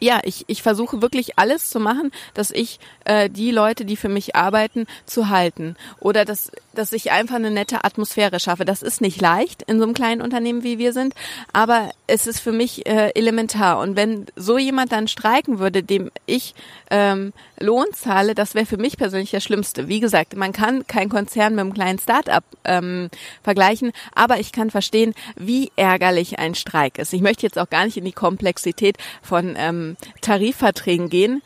ja, 0.00 0.20
ich, 0.24 0.44
ich 0.48 0.62
versuche 0.62 1.02
wirklich 1.02 1.38
alles 1.38 1.68
zu 1.68 1.80
machen, 1.80 2.10
dass 2.32 2.50
ich 2.50 2.78
äh, 3.04 3.28
die 3.28 3.50
Leute, 3.50 3.84
die 3.84 3.96
für 3.96 4.08
mich 4.08 4.34
arbeiten, 4.34 4.86
zu 5.06 5.28
halten. 5.28 5.76
Oder 6.00 6.24
dass, 6.24 6.50
dass 6.74 6.92
ich 6.92 7.10
einfach 7.12 7.36
eine 7.36 7.50
nette 7.50 7.84
Atmosphäre 7.84 8.40
schaffe. 8.40 8.64
Das 8.64 8.82
ist 8.82 9.00
nicht 9.00 9.20
leicht 9.20 9.62
in 9.62 9.78
so 9.78 9.84
einem 9.84 9.94
kleinen 9.94 10.20
Unternehmen, 10.20 10.62
wie 10.62 10.78
wir 10.78 10.92
sind, 10.92 11.14
aber 11.52 11.90
es 12.06 12.26
ist 12.26 12.40
für 12.40 12.52
mich 12.52 12.86
äh, 12.86 13.10
elementar. 13.14 13.78
Und 13.78 13.96
wenn 13.96 14.26
so 14.36 14.58
jemand 14.58 14.92
dann 14.92 15.08
streiken 15.08 15.58
würde, 15.58 15.82
dem 15.82 16.10
ich 16.26 16.54
ähm, 16.90 17.32
Lohn 17.58 17.86
zahle, 17.92 18.34
das 18.34 18.54
wäre 18.54 18.66
für 18.66 18.76
mich 18.76 18.96
persönlich 18.96 19.30
das 19.30 19.44
Schlimmste. 19.44 19.88
Wie 19.88 20.00
gesagt, 20.00 20.36
man 20.36 20.52
kann 20.52 20.86
kein 20.86 21.08
Konzern 21.08 21.54
mit 21.54 21.60
einem 21.60 21.74
kleinen 21.74 21.98
Start-up 21.98 22.44
ähm, 22.64 23.10
vergleichen, 23.42 23.92
aber 24.14 24.38
ich 24.40 24.52
kann 24.52 24.70
verstehen, 24.70 25.14
wie 25.36 25.72
ärgerlich 25.76 26.38
ein 26.38 26.54
Streik 26.54 26.98
ist. 26.98 27.12
Ich 27.12 27.22
möchte 27.22 27.46
jetzt 27.46 27.58
auch 27.58 27.70
gar 27.70 27.84
nicht 27.84 27.96
in 27.96 28.04
die 28.04 28.12
Komplexität 28.12 28.96
von 29.22 29.54
ähm, 29.56 29.96
Tarifverträgen 30.20 31.08
gehen. 31.08 31.42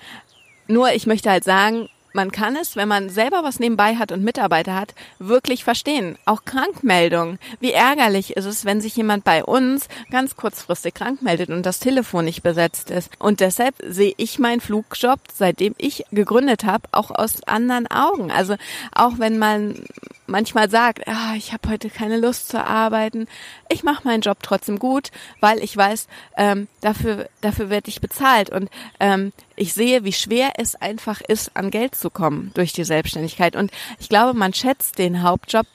Nur 0.66 0.92
ich 0.92 1.06
möchte 1.06 1.30
halt 1.30 1.44
sagen, 1.44 1.88
man 2.18 2.32
kann 2.32 2.56
es, 2.56 2.74
wenn 2.74 2.88
man 2.88 3.10
selber 3.10 3.44
was 3.44 3.60
nebenbei 3.60 3.94
hat 3.94 4.10
und 4.10 4.24
Mitarbeiter 4.24 4.74
hat, 4.74 4.92
wirklich 5.20 5.62
verstehen. 5.62 6.18
Auch 6.24 6.44
Krankmeldungen. 6.44 7.38
Wie 7.60 7.70
ärgerlich 7.70 8.36
ist 8.36 8.44
es, 8.44 8.64
wenn 8.64 8.80
sich 8.80 8.96
jemand 8.96 9.22
bei 9.22 9.44
uns 9.44 9.86
ganz 10.10 10.34
kurzfristig 10.34 10.94
krank 10.94 11.22
meldet 11.22 11.50
und 11.50 11.64
das 11.64 11.78
Telefon 11.78 12.24
nicht 12.24 12.42
besetzt 12.42 12.90
ist. 12.90 13.12
Und 13.20 13.38
deshalb 13.38 13.76
sehe 13.86 14.14
ich 14.16 14.40
meinen 14.40 14.60
Flugjob, 14.60 15.20
seitdem 15.32 15.76
ich 15.78 16.06
gegründet 16.10 16.64
habe, 16.64 16.88
auch 16.90 17.12
aus 17.12 17.44
anderen 17.44 17.86
Augen. 17.86 18.32
Also 18.32 18.56
auch 18.90 19.20
wenn 19.20 19.38
man 19.38 19.84
manchmal 20.28 20.70
sagt, 20.70 21.08
ah, 21.08 21.34
ich 21.36 21.52
habe 21.52 21.68
heute 21.68 21.90
keine 21.90 22.18
Lust 22.18 22.48
zu 22.48 22.62
arbeiten, 22.62 23.26
ich 23.68 23.82
mache 23.82 24.06
meinen 24.06 24.20
Job 24.20 24.38
trotzdem 24.42 24.78
gut, 24.78 25.10
weil 25.40 25.62
ich 25.62 25.76
weiß, 25.76 26.06
ähm, 26.36 26.68
dafür, 26.80 27.28
dafür 27.40 27.70
werde 27.70 27.88
ich 27.88 28.00
bezahlt. 28.00 28.50
Und 28.50 28.70
ähm, 29.00 29.32
ich 29.56 29.74
sehe, 29.74 30.04
wie 30.04 30.12
schwer 30.12 30.52
es 30.56 30.74
einfach 30.76 31.20
ist, 31.20 31.56
an 31.56 31.70
Geld 31.70 31.94
zu 31.94 32.10
kommen 32.10 32.52
durch 32.54 32.72
die 32.72 32.84
Selbstständigkeit. 32.84 33.56
Und 33.56 33.70
ich 33.98 34.08
glaube, 34.08 34.38
man 34.38 34.54
schätzt 34.54 34.98
den 34.98 35.22
Hauptjob 35.22 35.66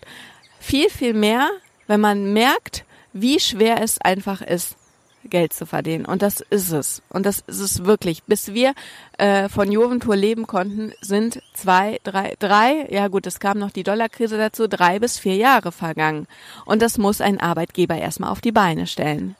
viel, 0.60 0.89
viel 0.89 1.13
mehr, 1.13 1.50
wenn 1.88 2.00
man 2.00 2.31
merkt, 2.33 2.86
wie 3.12 3.39
schwer 3.39 3.81
es 3.81 4.00
einfach 4.00 4.41
ist, 4.41 4.75
Geld 5.25 5.53
zu 5.53 5.65
verdienen. 5.65 6.05
Und 6.05 6.21
das 6.21 6.41
ist 6.41 6.71
es. 6.71 7.01
Und 7.09 7.25
das 7.25 7.39
ist 7.47 7.59
es 7.59 7.85
wirklich. 7.85 8.23
Bis 8.23 8.53
wir 8.53 8.73
äh, 9.17 9.49
von 9.49 9.71
Joventur 9.71 10.15
leben 10.15 10.47
konnten, 10.47 10.93
sind 11.01 11.41
zwei, 11.53 11.99
drei, 12.03 12.35
drei, 12.39 12.87
ja 12.89 13.07
gut, 13.07 13.27
es 13.27 13.39
kam 13.39 13.59
noch 13.59 13.71
die 13.71 13.83
Dollarkrise 13.83 14.37
dazu, 14.37 14.67
drei 14.67 14.99
bis 14.99 15.19
vier 15.19 15.35
Jahre 15.35 15.71
vergangen. 15.71 16.27
Und 16.65 16.81
das 16.81 16.97
muss 16.97 17.21
ein 17.21 17.39
Arbeitgeber 17.39 17.95
erstmal 17.95 18.31
auf 18.31 18.41
die 18.41 18.51
Beine 18.51 18.87
stellen. 18.87 19.35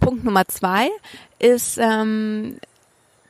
Punkt 0.00 0.24
Nummer 0.24 0.46
zwei 0.48 0.88
ist, 1.38 1.78
ähm, 1.78 2.58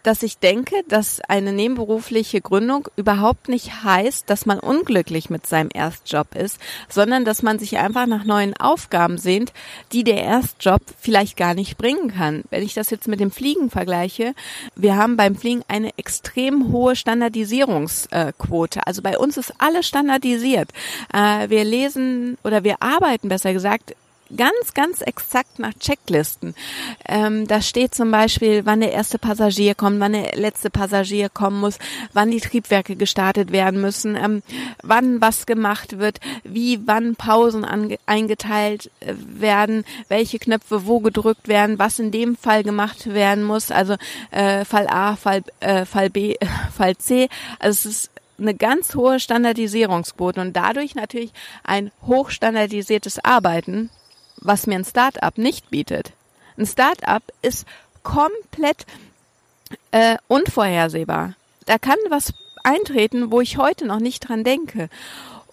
dass 0.04 0.22
ich 0.22 0.38
denke, 0.38 0.76
dass 0.88 1.20
eine 1.22 1.52
nebenberufliche 1.52 2.40
Gründung 2.40 2.88
überhaupt 2.94 3.48
nicht 3.48 3.82
heißt, 3.82 4.28
dass 4.30 4.46
man 4.46 4.60
unglücklich 4.60 5.30
mit 5.30 5.46
seinem 5.46 5.70
Erstjob 5.72 6.36
ist, 6.36 6.58
sondern 6.88 7.24
dass 7.24 7.42
man 7.42 7.58
sich 7.58 7.78
einfach 7.78 8.06
nach 8.06 8.24
neuen 8.24 8.54
Aufgaben 8.56 9.18
sehnt, 9.18 9.52
die 9.92 10.04
der 10.04 10.22
Erstjob 10.22 10.82
vielleicht 11.00 11.36
gar 11.36 11.54
nicht 11.54 11.78
bringen 11.78 12.14
kann. 12.14 12.44
Wenn 12.50 12.62
ich 12.62 12.74
das 12.74 12.90
jetzt 12.90 13.08
mit 13.08 13.18
dem 13.18 13.30
Fliegen 13.30 13.70
vergleiche, 13.70 14.34
wir 14.76 14.96
haben 14.96 15.16
beim 15.16 15.34
Fliegen 15.34 15.62
eine 15.68 15.96
extrem 15.96 16.70
hohe 16.70 16.96
Standardisierungsquote. 16.96 18.86
Also 18.86 19.02
bei 19.02 19.18
uns 19.18 19.38
ist 19.38 19.54
alles 19.58 19.88
standardisiert. 19.88 20.68
Äh, 21.12 21.48
wir 21.48 21.64
lesen 21.64 22.36
oder 22.44 22.62
wir 22.62 22.82
arbeiten 22.82 23.28
besser 23.28 23.54
gesagt 23.54 23.94
ganz, 24.36 24.74
ganz 24.74 25.00
exakt 25.00 25.58
nach 25.58 25.74
Checklisten. 25.74 26.54
Ähm, 27.06 27.46
da 27.46 27.60
steht 27.60 27.94
zum 27.94 28.10
Beispiel, 28.10 28.64
wann 28.64 28.80
der 28.80 28.92
erste 28.92 29.18
Passagier 29.18 29.74
kommt, 29.74 30.00
wann 30.00 30.12
der 30.12 30.36
letzte 30.36 30.70
Passagier 30.70 31.28
kommen 31.28 31.60
muss, 31.60 31.78
wann 32.12 32.30
die 32.30 32.40
Triebwerke 32.40 32.96
gestartet 32.96 33.52
werden 33.52 33.80
müssen, 33.80 34.16
ähm, 34.16 34.42
wann 34.82 35.20
was 35.20 35.46
gemacht 35.46 35.98
wird, 35.98 36.20
wie 36.42 36.86
wann 36.86 37.16
Pausen 37.16 37.64
eingeteilt 38.06 38.90
äh, 39.00 39.14
werden, 39.16 39.84
welche 40.08 40.38
Knöpfe 40.38 40.86
wo 40.86 41.00
gedrückt 41.00 41.48
werden, 41.48 41.78
was 41.78 41.98
in 41.98 42.10
dem 42.10 42.36
Fall 42.36 42.62
gemacht 42.62 43.12
werden 43.12 43.44
muss, 43.44 43.70
also 43.70 43.96
äh, 44.30 44.64
Fall 44.64 44.86
A, 44.88 45.16
Fall, 45.16 45.42
äh, 45.60 45.84
Fall 45.84 46.10
B, 46.10 46.36
Fall 46.76 46.96
C. 46.96 47.28
Also 47.58 47.88
es 47.88 47.96
ist 47.96 48.10
eine 48.38 48.54
ganz 48.54 48.94
hohe 48.94 49.20
Standardisierungsquote 49.20 50.40
und 50.40 50.54
dadurch 50.54 50.94
natürlich 50.94 51.32
ein 51.62 51.92
hochstandardisiertes 52.06 53.24
Arbeiten 53.24 53.90
was 54.44 54.66
mir 54.66 54.76
ein 54.76 54.84
Startup 54.84 55.36
nicht 55.36 55.70
bietet. 55.70 56.12
Ein 56.56 56.66
Startup 56.66 57.22
ist 57.42 57.66
komplett 58.02 58.86
äh, 59.90 60.16
unvorhersehbar. 60.28 61.34
Da 61.66 61.78
kann 61.78 61.96
was 62.08 62.32
eintreten, 62.62 63.30
wo 63.30 63.40
ich 63.40 63.58
heute 63.58 63.86
noch 63.86 64.00
nicht 64.00 64.28
dran 64.28 64.44
denke. 64.44 64.88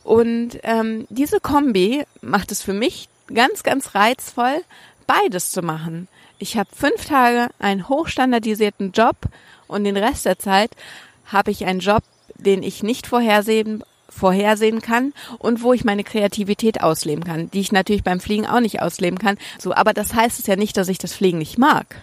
Und 0.04 0.60
ähm, 0.64 1.08
diese 1.10 1.40
Kombi 1.40 2.04
macht 2.22 2.52
es 2.52 2.62
für 2.62 2.74
mich 2.74 3.08
ganz, 3.34 3.64
ganz 3.64 3.96
reizvoll, 3.96 4.62
beides 5.08 5.52
zu 5.52 5.62
machen. 5.62 6.08
Ich 6.40 6.58
habe 6.58 6.70
fünf 6.76 7.06
Tage 7.06 7.50
einen 7.60 7.88
hochstandardisierten 7.88 8.92
Job 8.92 9.16
und 9.68 9.84
den 9.84 9.98
Rest 9.98 10.26
der 10.26 10.40
Zeit 10.40 10.72
habe 11.26 11.52
ich 11.52 11.66
einen 11.66 11.80
Job, 11.80 12.04
den 12.36 12.64
ich 12.64 12.84
nicht 12.84 13.08
vorhersehen, 13.08 13.84
vorhersehen 14.12 14.82
kann 14.82 15.14
und 15.40 15.64
wo 15.64 15.74
ich 15.74 15.84
meine 15.84 16.04
Kreativität 16.04 16.84
ausleben 16.84 17.24
kann, 17.24 17.50
die 17.52 17.62
ich 17.62 17.72
natürlich 17.72 18.04
beim 18.04 18.20
Fliegen 18.20 18.46
auch 18.46 18.60
nicht 18.60 18.82
ausleben 18.82 19.18
kann. 19.18 19.38
So, 19.58 19.74
aber 19.74 19.94
das 19.94 20.14
heißt 20.14 20.40
es 20.40 20.48
ja 20.48 20.56
nicht, 20.56 20.78
dass 20.78 20.90
ich 20.90 21.00
das 21.00 21.14
Fliegen 21.14 21.40
nicht 21.40 21.58
mag. 21.58 21.96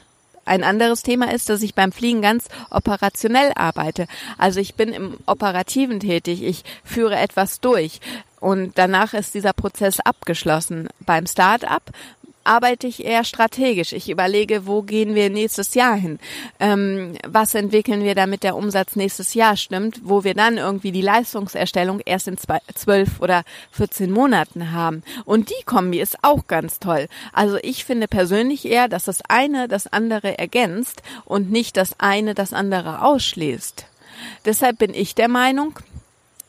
Ein 0.49 0.65
anderes 0.65 1.03
Thema 1.03 1.31
ist, 1.31 1.51
dass 1.51 1.63
ich 1.63 1.75
beim 1.75 1.93
Fliegen 1.93 2.23
ganz 2.23 2.49
operationell 2.71 3.53
arbeite. 3.55 4.07
Also 4.39 4.61
ich 4.61 4.75
bin 4.75 4.95
im 4.95 5.19
Operativen 5.27 6.01
tätig, 6.01 6.43
ich 6.43 6.65
führe 6.85 7.17
etwas 7.17 7.61
durch 7.61 8.01
und 8.41 8.79
danach 8.79 9.13
ist 9.13 9.35
dieser 9.35 9.53
Prozess 9.53 10.01
abgeschlossen. 10.01 10.89
Beim 11.01 11.27
Start-up 11.27 11.83
arbeite 12.49 12.87
ich 12.87 13.05
eher 13.05 13.25
strategisch. 13.25 13.93
Ich 13.93 14.09
überlege, 14.09 14.67
wo 14.67 14.83
gehen 14.83 15.15
wir 15.15 15.31
nächstes 15.31 15.75
Jahr 15.75 15.95
hin? 15.95 16.19
Ähm, 16.59 17.17
was 17.27 17.55
entwickeln 17.55 18.03
wir, 18.03 18.15
damit 18.15 18.43
der 18.43 18.57
Umsatz 18.57 18.97
nächstes 18.97 19.35
Jahr 19.35 19.57
stimmt, 19.57 20.01
wo 20.03 20.25
wir 20.25 20.35
dann 20.35 20.57
irgendwie 20.57 20.91
die 20.91 21.03
Leistungserstellung 21.03 22.01
erst 22.05 22.29
in 22.29 22.39
zwölf 22.39 23.21
oder 23.21 23.45
14 23.73 24.11
Monaten 24.11 24.73
haben. 24.73 25.03
Und 25.25 25.51
die 25.51 25.65
Kombi 25.65 26.01
ist 26.01 26.17
auch 26.23 26.47
ganz 26.47 26.79
toll. 26.79 27.09
Also 27.33 27.59
ich 27.63 27.85
finde 27.85 28.09
persönlich 28.09 28.65
eher, 28.67 28.89
dass 28.89 29.05
das 29.05 29.21
eine 29.29 29.69
das 29.69 29.87
andere 29.87 30.39
ergänzt 30.39 31.03
und 31.27 31.51
nicht 31.51 31.77
das 31.77 32.01
eine 32.01 32.35
das 32.35 32.53
andere 32.53 33.03
ausschließt. 33.03 33.85
Deshalb 34.45 34.79
bin 34.79 34.95
ich 34.95 35.15
der 35.15 35.29
Meinung, 35.29 35.79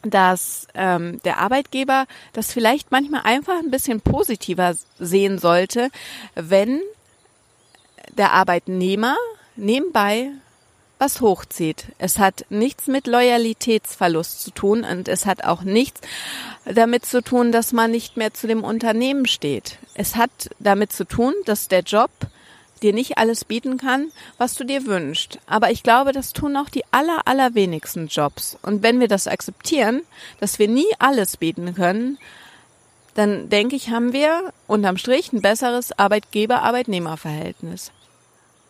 dass 0.04 0.68
ähm, 0.74 1.20
der 1.24 1.40
Arbeitgeber 1.40 2.06
das 2.34 2.52
vielleicht 2.52 2.92
manchmal 2.92 3.22
einfach 3.24 3.58
ein 3.60 3.72
bisschen 3.72 4.02
positiver 4.02 4.74
sehen 4.98 5.40
sollte, 5.40 5.90
wenn 6.36 6.82
der 8.18 8.32
Arbeitnehmer 8.32 9.16
nebenbei 9.56 10.32
was 11.00 11.22
hochzieht. 11.22 11.86
Es 11.98 12.20
hat 12.20 12.46
nichts 12.50 12.88
mit 12.88 13.08
Loyalitätsverlust 13.08 14.42
zu 14.42 14.52
tun 14.52 14.84
und 14.84 15.08
es 15.08 15.26
hat 15.26 15.46
auch 15.46 15.62
nichts 15.62 16.02
damit 16.66 17.06
zu 17.06 17.24
tun, 17.24 17.54
dass 17.54 17.72
man 17.72 17.90
nicht 17.90 18.18
mehr 18.18 18.34
zu 18.34 18.48
dem 18.48 18.66
Unternehmen 18.66 19.26
steht. 19.26 19.78
Es 19.94 20.18
hat 20.18 20.30
damit 20.60 20.92
zu 20.92 21.06
tun, 21.06 21.34
dass 21.46 21.70
der 21.70 21.82
Job 21.82 22.12
dir 22.80 22.94
nicht 22.94 23.18
alles 23.18 23.46
bieten 23.46 23.78
kann, 23.78 24.12
was 24.38 24.56
du 24.56 24.64
dir 24.64 24.86
wünschst. 24.86 25.40
Aber 25.46 25.72
ich 25.72 25.84
glaube, 25.84 26.12
das 26.12 26.34
tun 26.34 26.58
auch 26.58 26.70
die 26.70 26.84
aller, 26.92 27.22
allerwenigsten 27.26 28.08
Jobs. 28.08 28.58
Und 28.62 28.84
wenn 28.84 29.00
wir 29.00 29.08
das 29.08 29.28
akzeptieren, 29.28 30.02
dass 30.40 30.60
wir 30.60 30.68
nie 30.68 30.88
alles 31.00 31.38
bieten 31.38 31.74
können, 31.76 32.18
dann 33.16 33.50
denke 33.50 33.76
ich, 33.76 33.90
haben 33.90 34.14
wir 34.14 34.54
unterm 34.68 34.98
Strich 34.98 35.34
ein 35.34 35.42
besseres 35.42 35.98
Arbeitgeber-Arbeitnehmer-Verhältnis. 35.98 37.92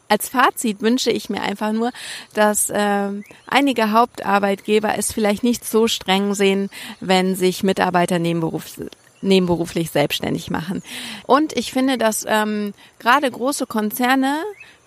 Als 0.07 0.27
Fazit 0.27 0.81
wünsche 0.81 1.11
ich 1.11 1.29
mir 1.29 1.41
einfach 1.43 1.71
nur, 1.71 1.91
dass 2.33 2.71
äh, 2.71 3.09
einige 3.45 3.91
Hauptarbeitgeber 3.91 4.97
es 4.97 5.13
vielleicht 5.13 5.43
nicht 5.43 5.63
so 5.63 5.87
streng 5.87 6.33
sehen, 6.33 6.71
wenn 6.99 7.35
sich 7.35 7.61
Mitarbeiter 7.61 8.17
nebenberuflich 8.17 8.89
nebenberuflich 9.21 9.91
selbstständig 9.91 10.49
machen. 10.49 10.83
Und 11.25 11.57
ich 11.57 11.71
finde, 11.71 11.97
dass 11.97 12.25
ähm, 12.27 12.73
gerade 12.99 13.29
große 13.29 13.65
Konzerne 13.65 14.37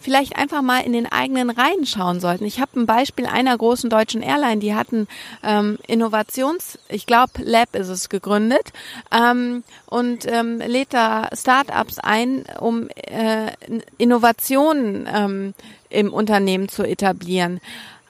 vielleicht 0.02 0.36
einfach 0.36 0.62
mal 0.62 0.80
in 0.80 0.92
den 0.92 1.10
eigenen 1.10 1.48
Reihen 1.48 1.86
schauen 1.86 2.20
sollten. 2.20 2.44
Ich 2.44 2.60
habe 2.60 2.78
ein 2.78 2.86
Beispiel 2.86 3.26
einer 3.26 3.56
großen 3.56 3.88
deutschen 3.88 4.20
Airline, 4.20 4.58
die 4.58 4.74
hatten 4.74 5.06
ähm, 5.42 5.78
Innovations, 5.86 6.78
ich 6.88 7.06
glaube 7.06 7.32
Lab 7.38 7.74
ist 7.76 7.88
es 7.88 8.08
gegründet 8.08 8.72
ähm, 9.10 9.62
und 9.86 10.26
ähm, 10.26 10.58
lädt 10.58 10.92
da 10.92 11.28
Startups 11.32 11.98
ein, 11.98 12.44
um 12.58 12.88
äh, 12.96 13.52
Innovationen 13.96 15.08
ähm, 15.12 15.54
im 15.88 16.12
Unternehmen 16.12 16.68
zu 16.68 16.82
etablieren. 16.82 17.60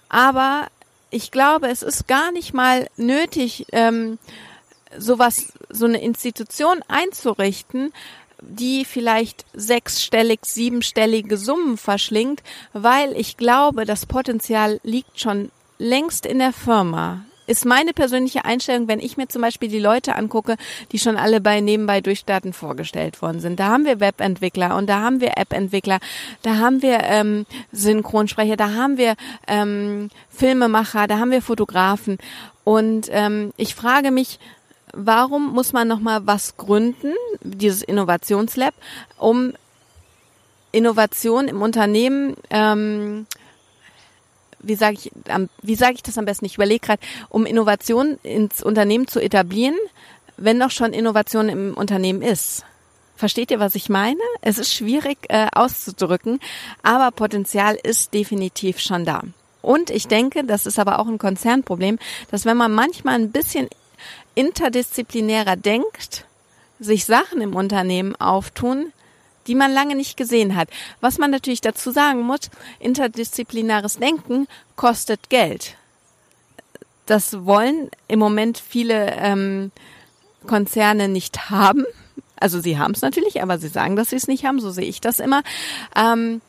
Aber 0.08 0.66
ich 1.10 1.30
glaube, 1.30 1.68
es 1.68 1.82
ist 1.82 2.08
gar 2.08 2.32
nicht 2.32 2.54
mal 2.54 2.88
nötig, 2.96 3.66
ähm, 3.72 4.18
sowas, 4.98 5.52
so 5.68 5.86
eine 5.86 6.00
Institution 6.00 6.82
einzurichten, 6.88 7.92
die 8.42 8.84
vielleicht 8.84 9.44
sechsstellig, 9.54 10.40
siebenstellige 10.44 11.36
Summen 11.36 11.76
verschlingt, 11.76 12.42
weil 12.72 13.12
ich 13.16 13.36
glaube, 13.36 13.84
das 13.84 14.06
Potenzial 14.06 14.80
liegt 14.82 15.20
schon 15.20 15.50
längst 15.78 16.26
in 16.26 16.38
der 16.38 16.52
Firma. 16.52 17.24
Ist 17.48 17.64
meine 17.64 17.92
persönliche 17.92 18.44
Einstellung, 18.44 18.86
wenn 18.86 19.00
ich 19.00 19.16
mir 19.16 19.26
zum 19.28 19.42
Beispiel 19.42 19.68
die 19.68 19.80
Leute 19.80 20.14
angucke, 20.14 20.56
die 20.92 20.98
schon 21.00 21.16
alle 21.16 21.40
bei 21.40 21.60
nebenbei 21.60 22.00
Durchstarten 22.00 22.52
vorgestellt 22.52 23.20
worden 23.20 23.40
sind. 23.40 23.58
Da 23.58 23.66
haben 23.66 23.84
wir 23.84 23.98
Webentwickler 23.98 24.76
und 24.76 24.86
da 24.86 25.00
haben 25.00 25.20
wir 25.20 25.36
App-Entwickler, 25.36 25.98
da 26.42 26.58
haben 26.58 26.82
wir 26.82 27.00
ähm, 27.02 27.44
Synchronsprecher, 27.72 28.56
da 28.56 28.74
haben 28.74 28.96
wir 28.96 29.16
ähm, 29.48 30.10
Filmemacher, 30.30 31.08
da 31.08 31.18
haben 31.18 31.32
wir 31.32 31.42
Fotografen. 31.42 32.18
Und 32.62 33.08
ähm, 33.10 33.52
ich 33.56 33.74
frage 33.74 34.12
mich, 34.12 34.38
warum 34.92 35.52
muss 35.52 35.72
man 35.72 35.88
nochmal 35.88 36.26
was 36.26 36.56
gründen, 36.56 37.12
dieses 37.42 37.82
Innovationslab, 37.82 38.74
um 39.18 39.52
Innovation 40.72 41.48
im 41.48 41.62
Unternehmen, 41.62 42.36
ähm, 42.50 43.26
wie 44.60 44.74
sage 44.74 44.96
ich, 44.96 45.12
wie 45.62 45.74
sage 45.74 45.94
ich 45.94 46.02
das 46.02 46.18
am 46.18 46.24
besten? 46.24 46.44
Ich 46.44 46.54
überlege 46.54 46.86
gerade, 46.86 47.02
um 47.28 47.46
Innovation 47.46 48.18
ins 48.22 48.62
Unternehmen 48.62 49.08
zu 49.08 49.20
etablieren, 49.20 49.76
wenn 50.36 50.60
doch 50.60 50.70
schon 50.70 50.92
Innovation 50.92 51.48
im 51.48 51.74
Unternehmen 51.74 52.22
ist. 52.22 52.64
Versteht 53.16 53.50
ihr, 53.50 53.60
was 53.60 53.74
ich 53.74 53.88
meine? 53.88 54.20
Es 54.40 54.58
ist 54.58 54.72
schwierig 54.72 55.18
äh, 55.28 55.48
auszudrücken, 55.52 56.40
aber 56.82 57.10
Potenzial 57.10 57.76
ist 57.80 58.14
definitiv 58.14 58.80
schon 58.80 59.04
da. 59.04 59.22
Und 59.60 59.90
ich 59.90 60.08
denke, 60.08 60.42
das 60.44 60.66
ist 60.66 60.78
aber 60.78 60.98
auch 60.98 61.06
ein 61.06 61.18
Konzernproblem, 61.18 61.98
dass 62.30 62.44
wenn 62.44 62.56
man 62.56 62.72
manchmal 62.72 63.14
ein 63.14 63.30
bisschen 63.30 63.68
interdisziplinärer 64.34 65.56
denkt, 65.56 66.26
sich 66.78 67.04
Sachen 67.04 67.40
im 67.40 67.54
Unternehmen 67.54 68.16
auftun, 68.16 68.92
die 69.46 69.54
man 69.54 69.72
lange 69.72 69.94
nicht 69.94 70.16
gesehen 70.16 70.56
hat. 70.56 70.68
Was 71.00 71.18
man 71.18 71.30
natürlich 71.30 71.60
dazu 71.60 71.90
sagen 71.90 72.22
muss, 72.22 72.50
interdisziplinäres 72.78 73.98
Denken 73.98 74.46
kostet 74.76 75.30
Geld. 75.30 75.76
Das 77.06 77.44
wollen 77.44 77.90
im 78.08 78.18
Moment 78.18 78.58
viele 78.58 79.12
ähm, 79.16 79.72
Konzerne 80.46 81.08
nicht 81.08 81.50
haben. 81.50 81.84
Also 82.36 82.60
sie 82.60 82.78
haben 82.78 82.92
es 82.92 83.02
natürlich, 83.02 83.42
aber 83.42 83.58
sie 83.58 83.68
sagen, 83.68 83.96
dass 83.96 84.10
sie 84.10 84.16
es 84.16 84.28
nicht 84.28 84.44
haben. 84.44 84.60
So 84.60 84.70
sehe 84.70 84.84
ich 84.84 85.00
das 85.00 85.18
immer. 85.18 85.42
Ähm, 85.96 86.40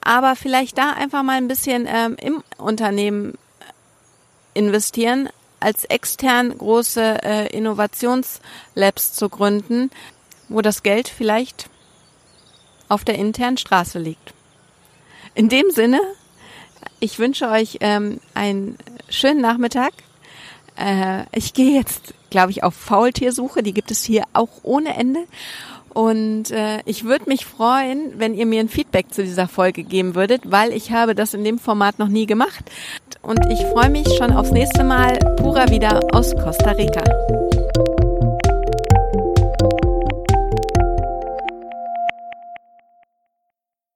aber 0.00 0.36
vielleicht 0.36 0.78
da 0.78 0.92
einfach 0.92 1.22
mal 1.22 1.36
ein 1.36 1.48
bisschen 1.48 1.86
ähm, 1.88 2.16
im 2.20 2.42
Unternehmen 2.56 3.34
investieren, 4.54 5.28
als 5.60 5.84
extern 5.84 6.56
große 6.56 7.22
äh, 7.22 7.56
Innovationslabs 7.56 9.14
zu 9.14 9.28
gründen, 9.28 9.90
wo 10.48 10.60
das 10.60 10.82
Geld 10.82 11.08
vielleicht 11.08 11.68
auf 12.88 13.04
der 13.04 13.16
internen 13.16 13.58
Straße 13.58 13.98
liegt. 13.98 14.32
In 15.34 15.48
dem 15.48 15.70
Sinne, 15.70 16.00
ich 17.00 17.18
wünsche 17.18 17.48
euch 17.48 17.78
ähm, 17.80 18.20
einen 18.34 18.78
schönen 19.08 19.40
Nachmittag. 19.40 19.92
Äh, 20.76 21.24
ich 21.32 21.54
gehe 21.54 21.74
jetzt, 21.74 22.14
glaube 22.30 22.50
ich, 22.50 22.62
auf 22.62 22.74
Faultiersuche. 22.74 23.62
Die 23.62 23.74
gibt 23.74 23.90
es 23.90 24.04
hier 24.04 24.24
auch 24.32 24.48
ohne 24.62 24.94
Ende. 24.94 25.24
Und 25.98 26.52
äh, 26.52 26.78
ich 26.84 27.02
würde 27.02 27.28
mich 27.28 27.44
freuen, 27.44 28.20
wenn 28.20 28.32
ihr 28.32 28.46
mir 28.46 28.60
ein 28.60 28.68
Feedback 28.68 29.12
zu 29.12 29.24
dieser 29.24 29.48
Folge 29.48 29.82
geben 29.82 30.14
würdet, 30.14 30.42
weil 30.44 30.72
ich 30.72 30.92
habe 30.92 31.16
das 31.16 31.34
in 31.34 31.42
dem 31.42 31.58
Format 31.58 31.98
noch 31.98 32.06
nie 32.06 32.26
gemacht. 32.26 32.70
Und 33.20 33.40
ich 33.50 33.58
freue 33.72 33.90
mich 33.90 34.06
schon 34.16 34.30
aufs 34.30 34.52
nächste 34.52 34.84
Mal. 34.84 35.18
Pura 35.38 35.68
wieder 35.70 35.98
aus 36.12 36.36
Costa 36.36 36.70
Rica. 36.70 37.02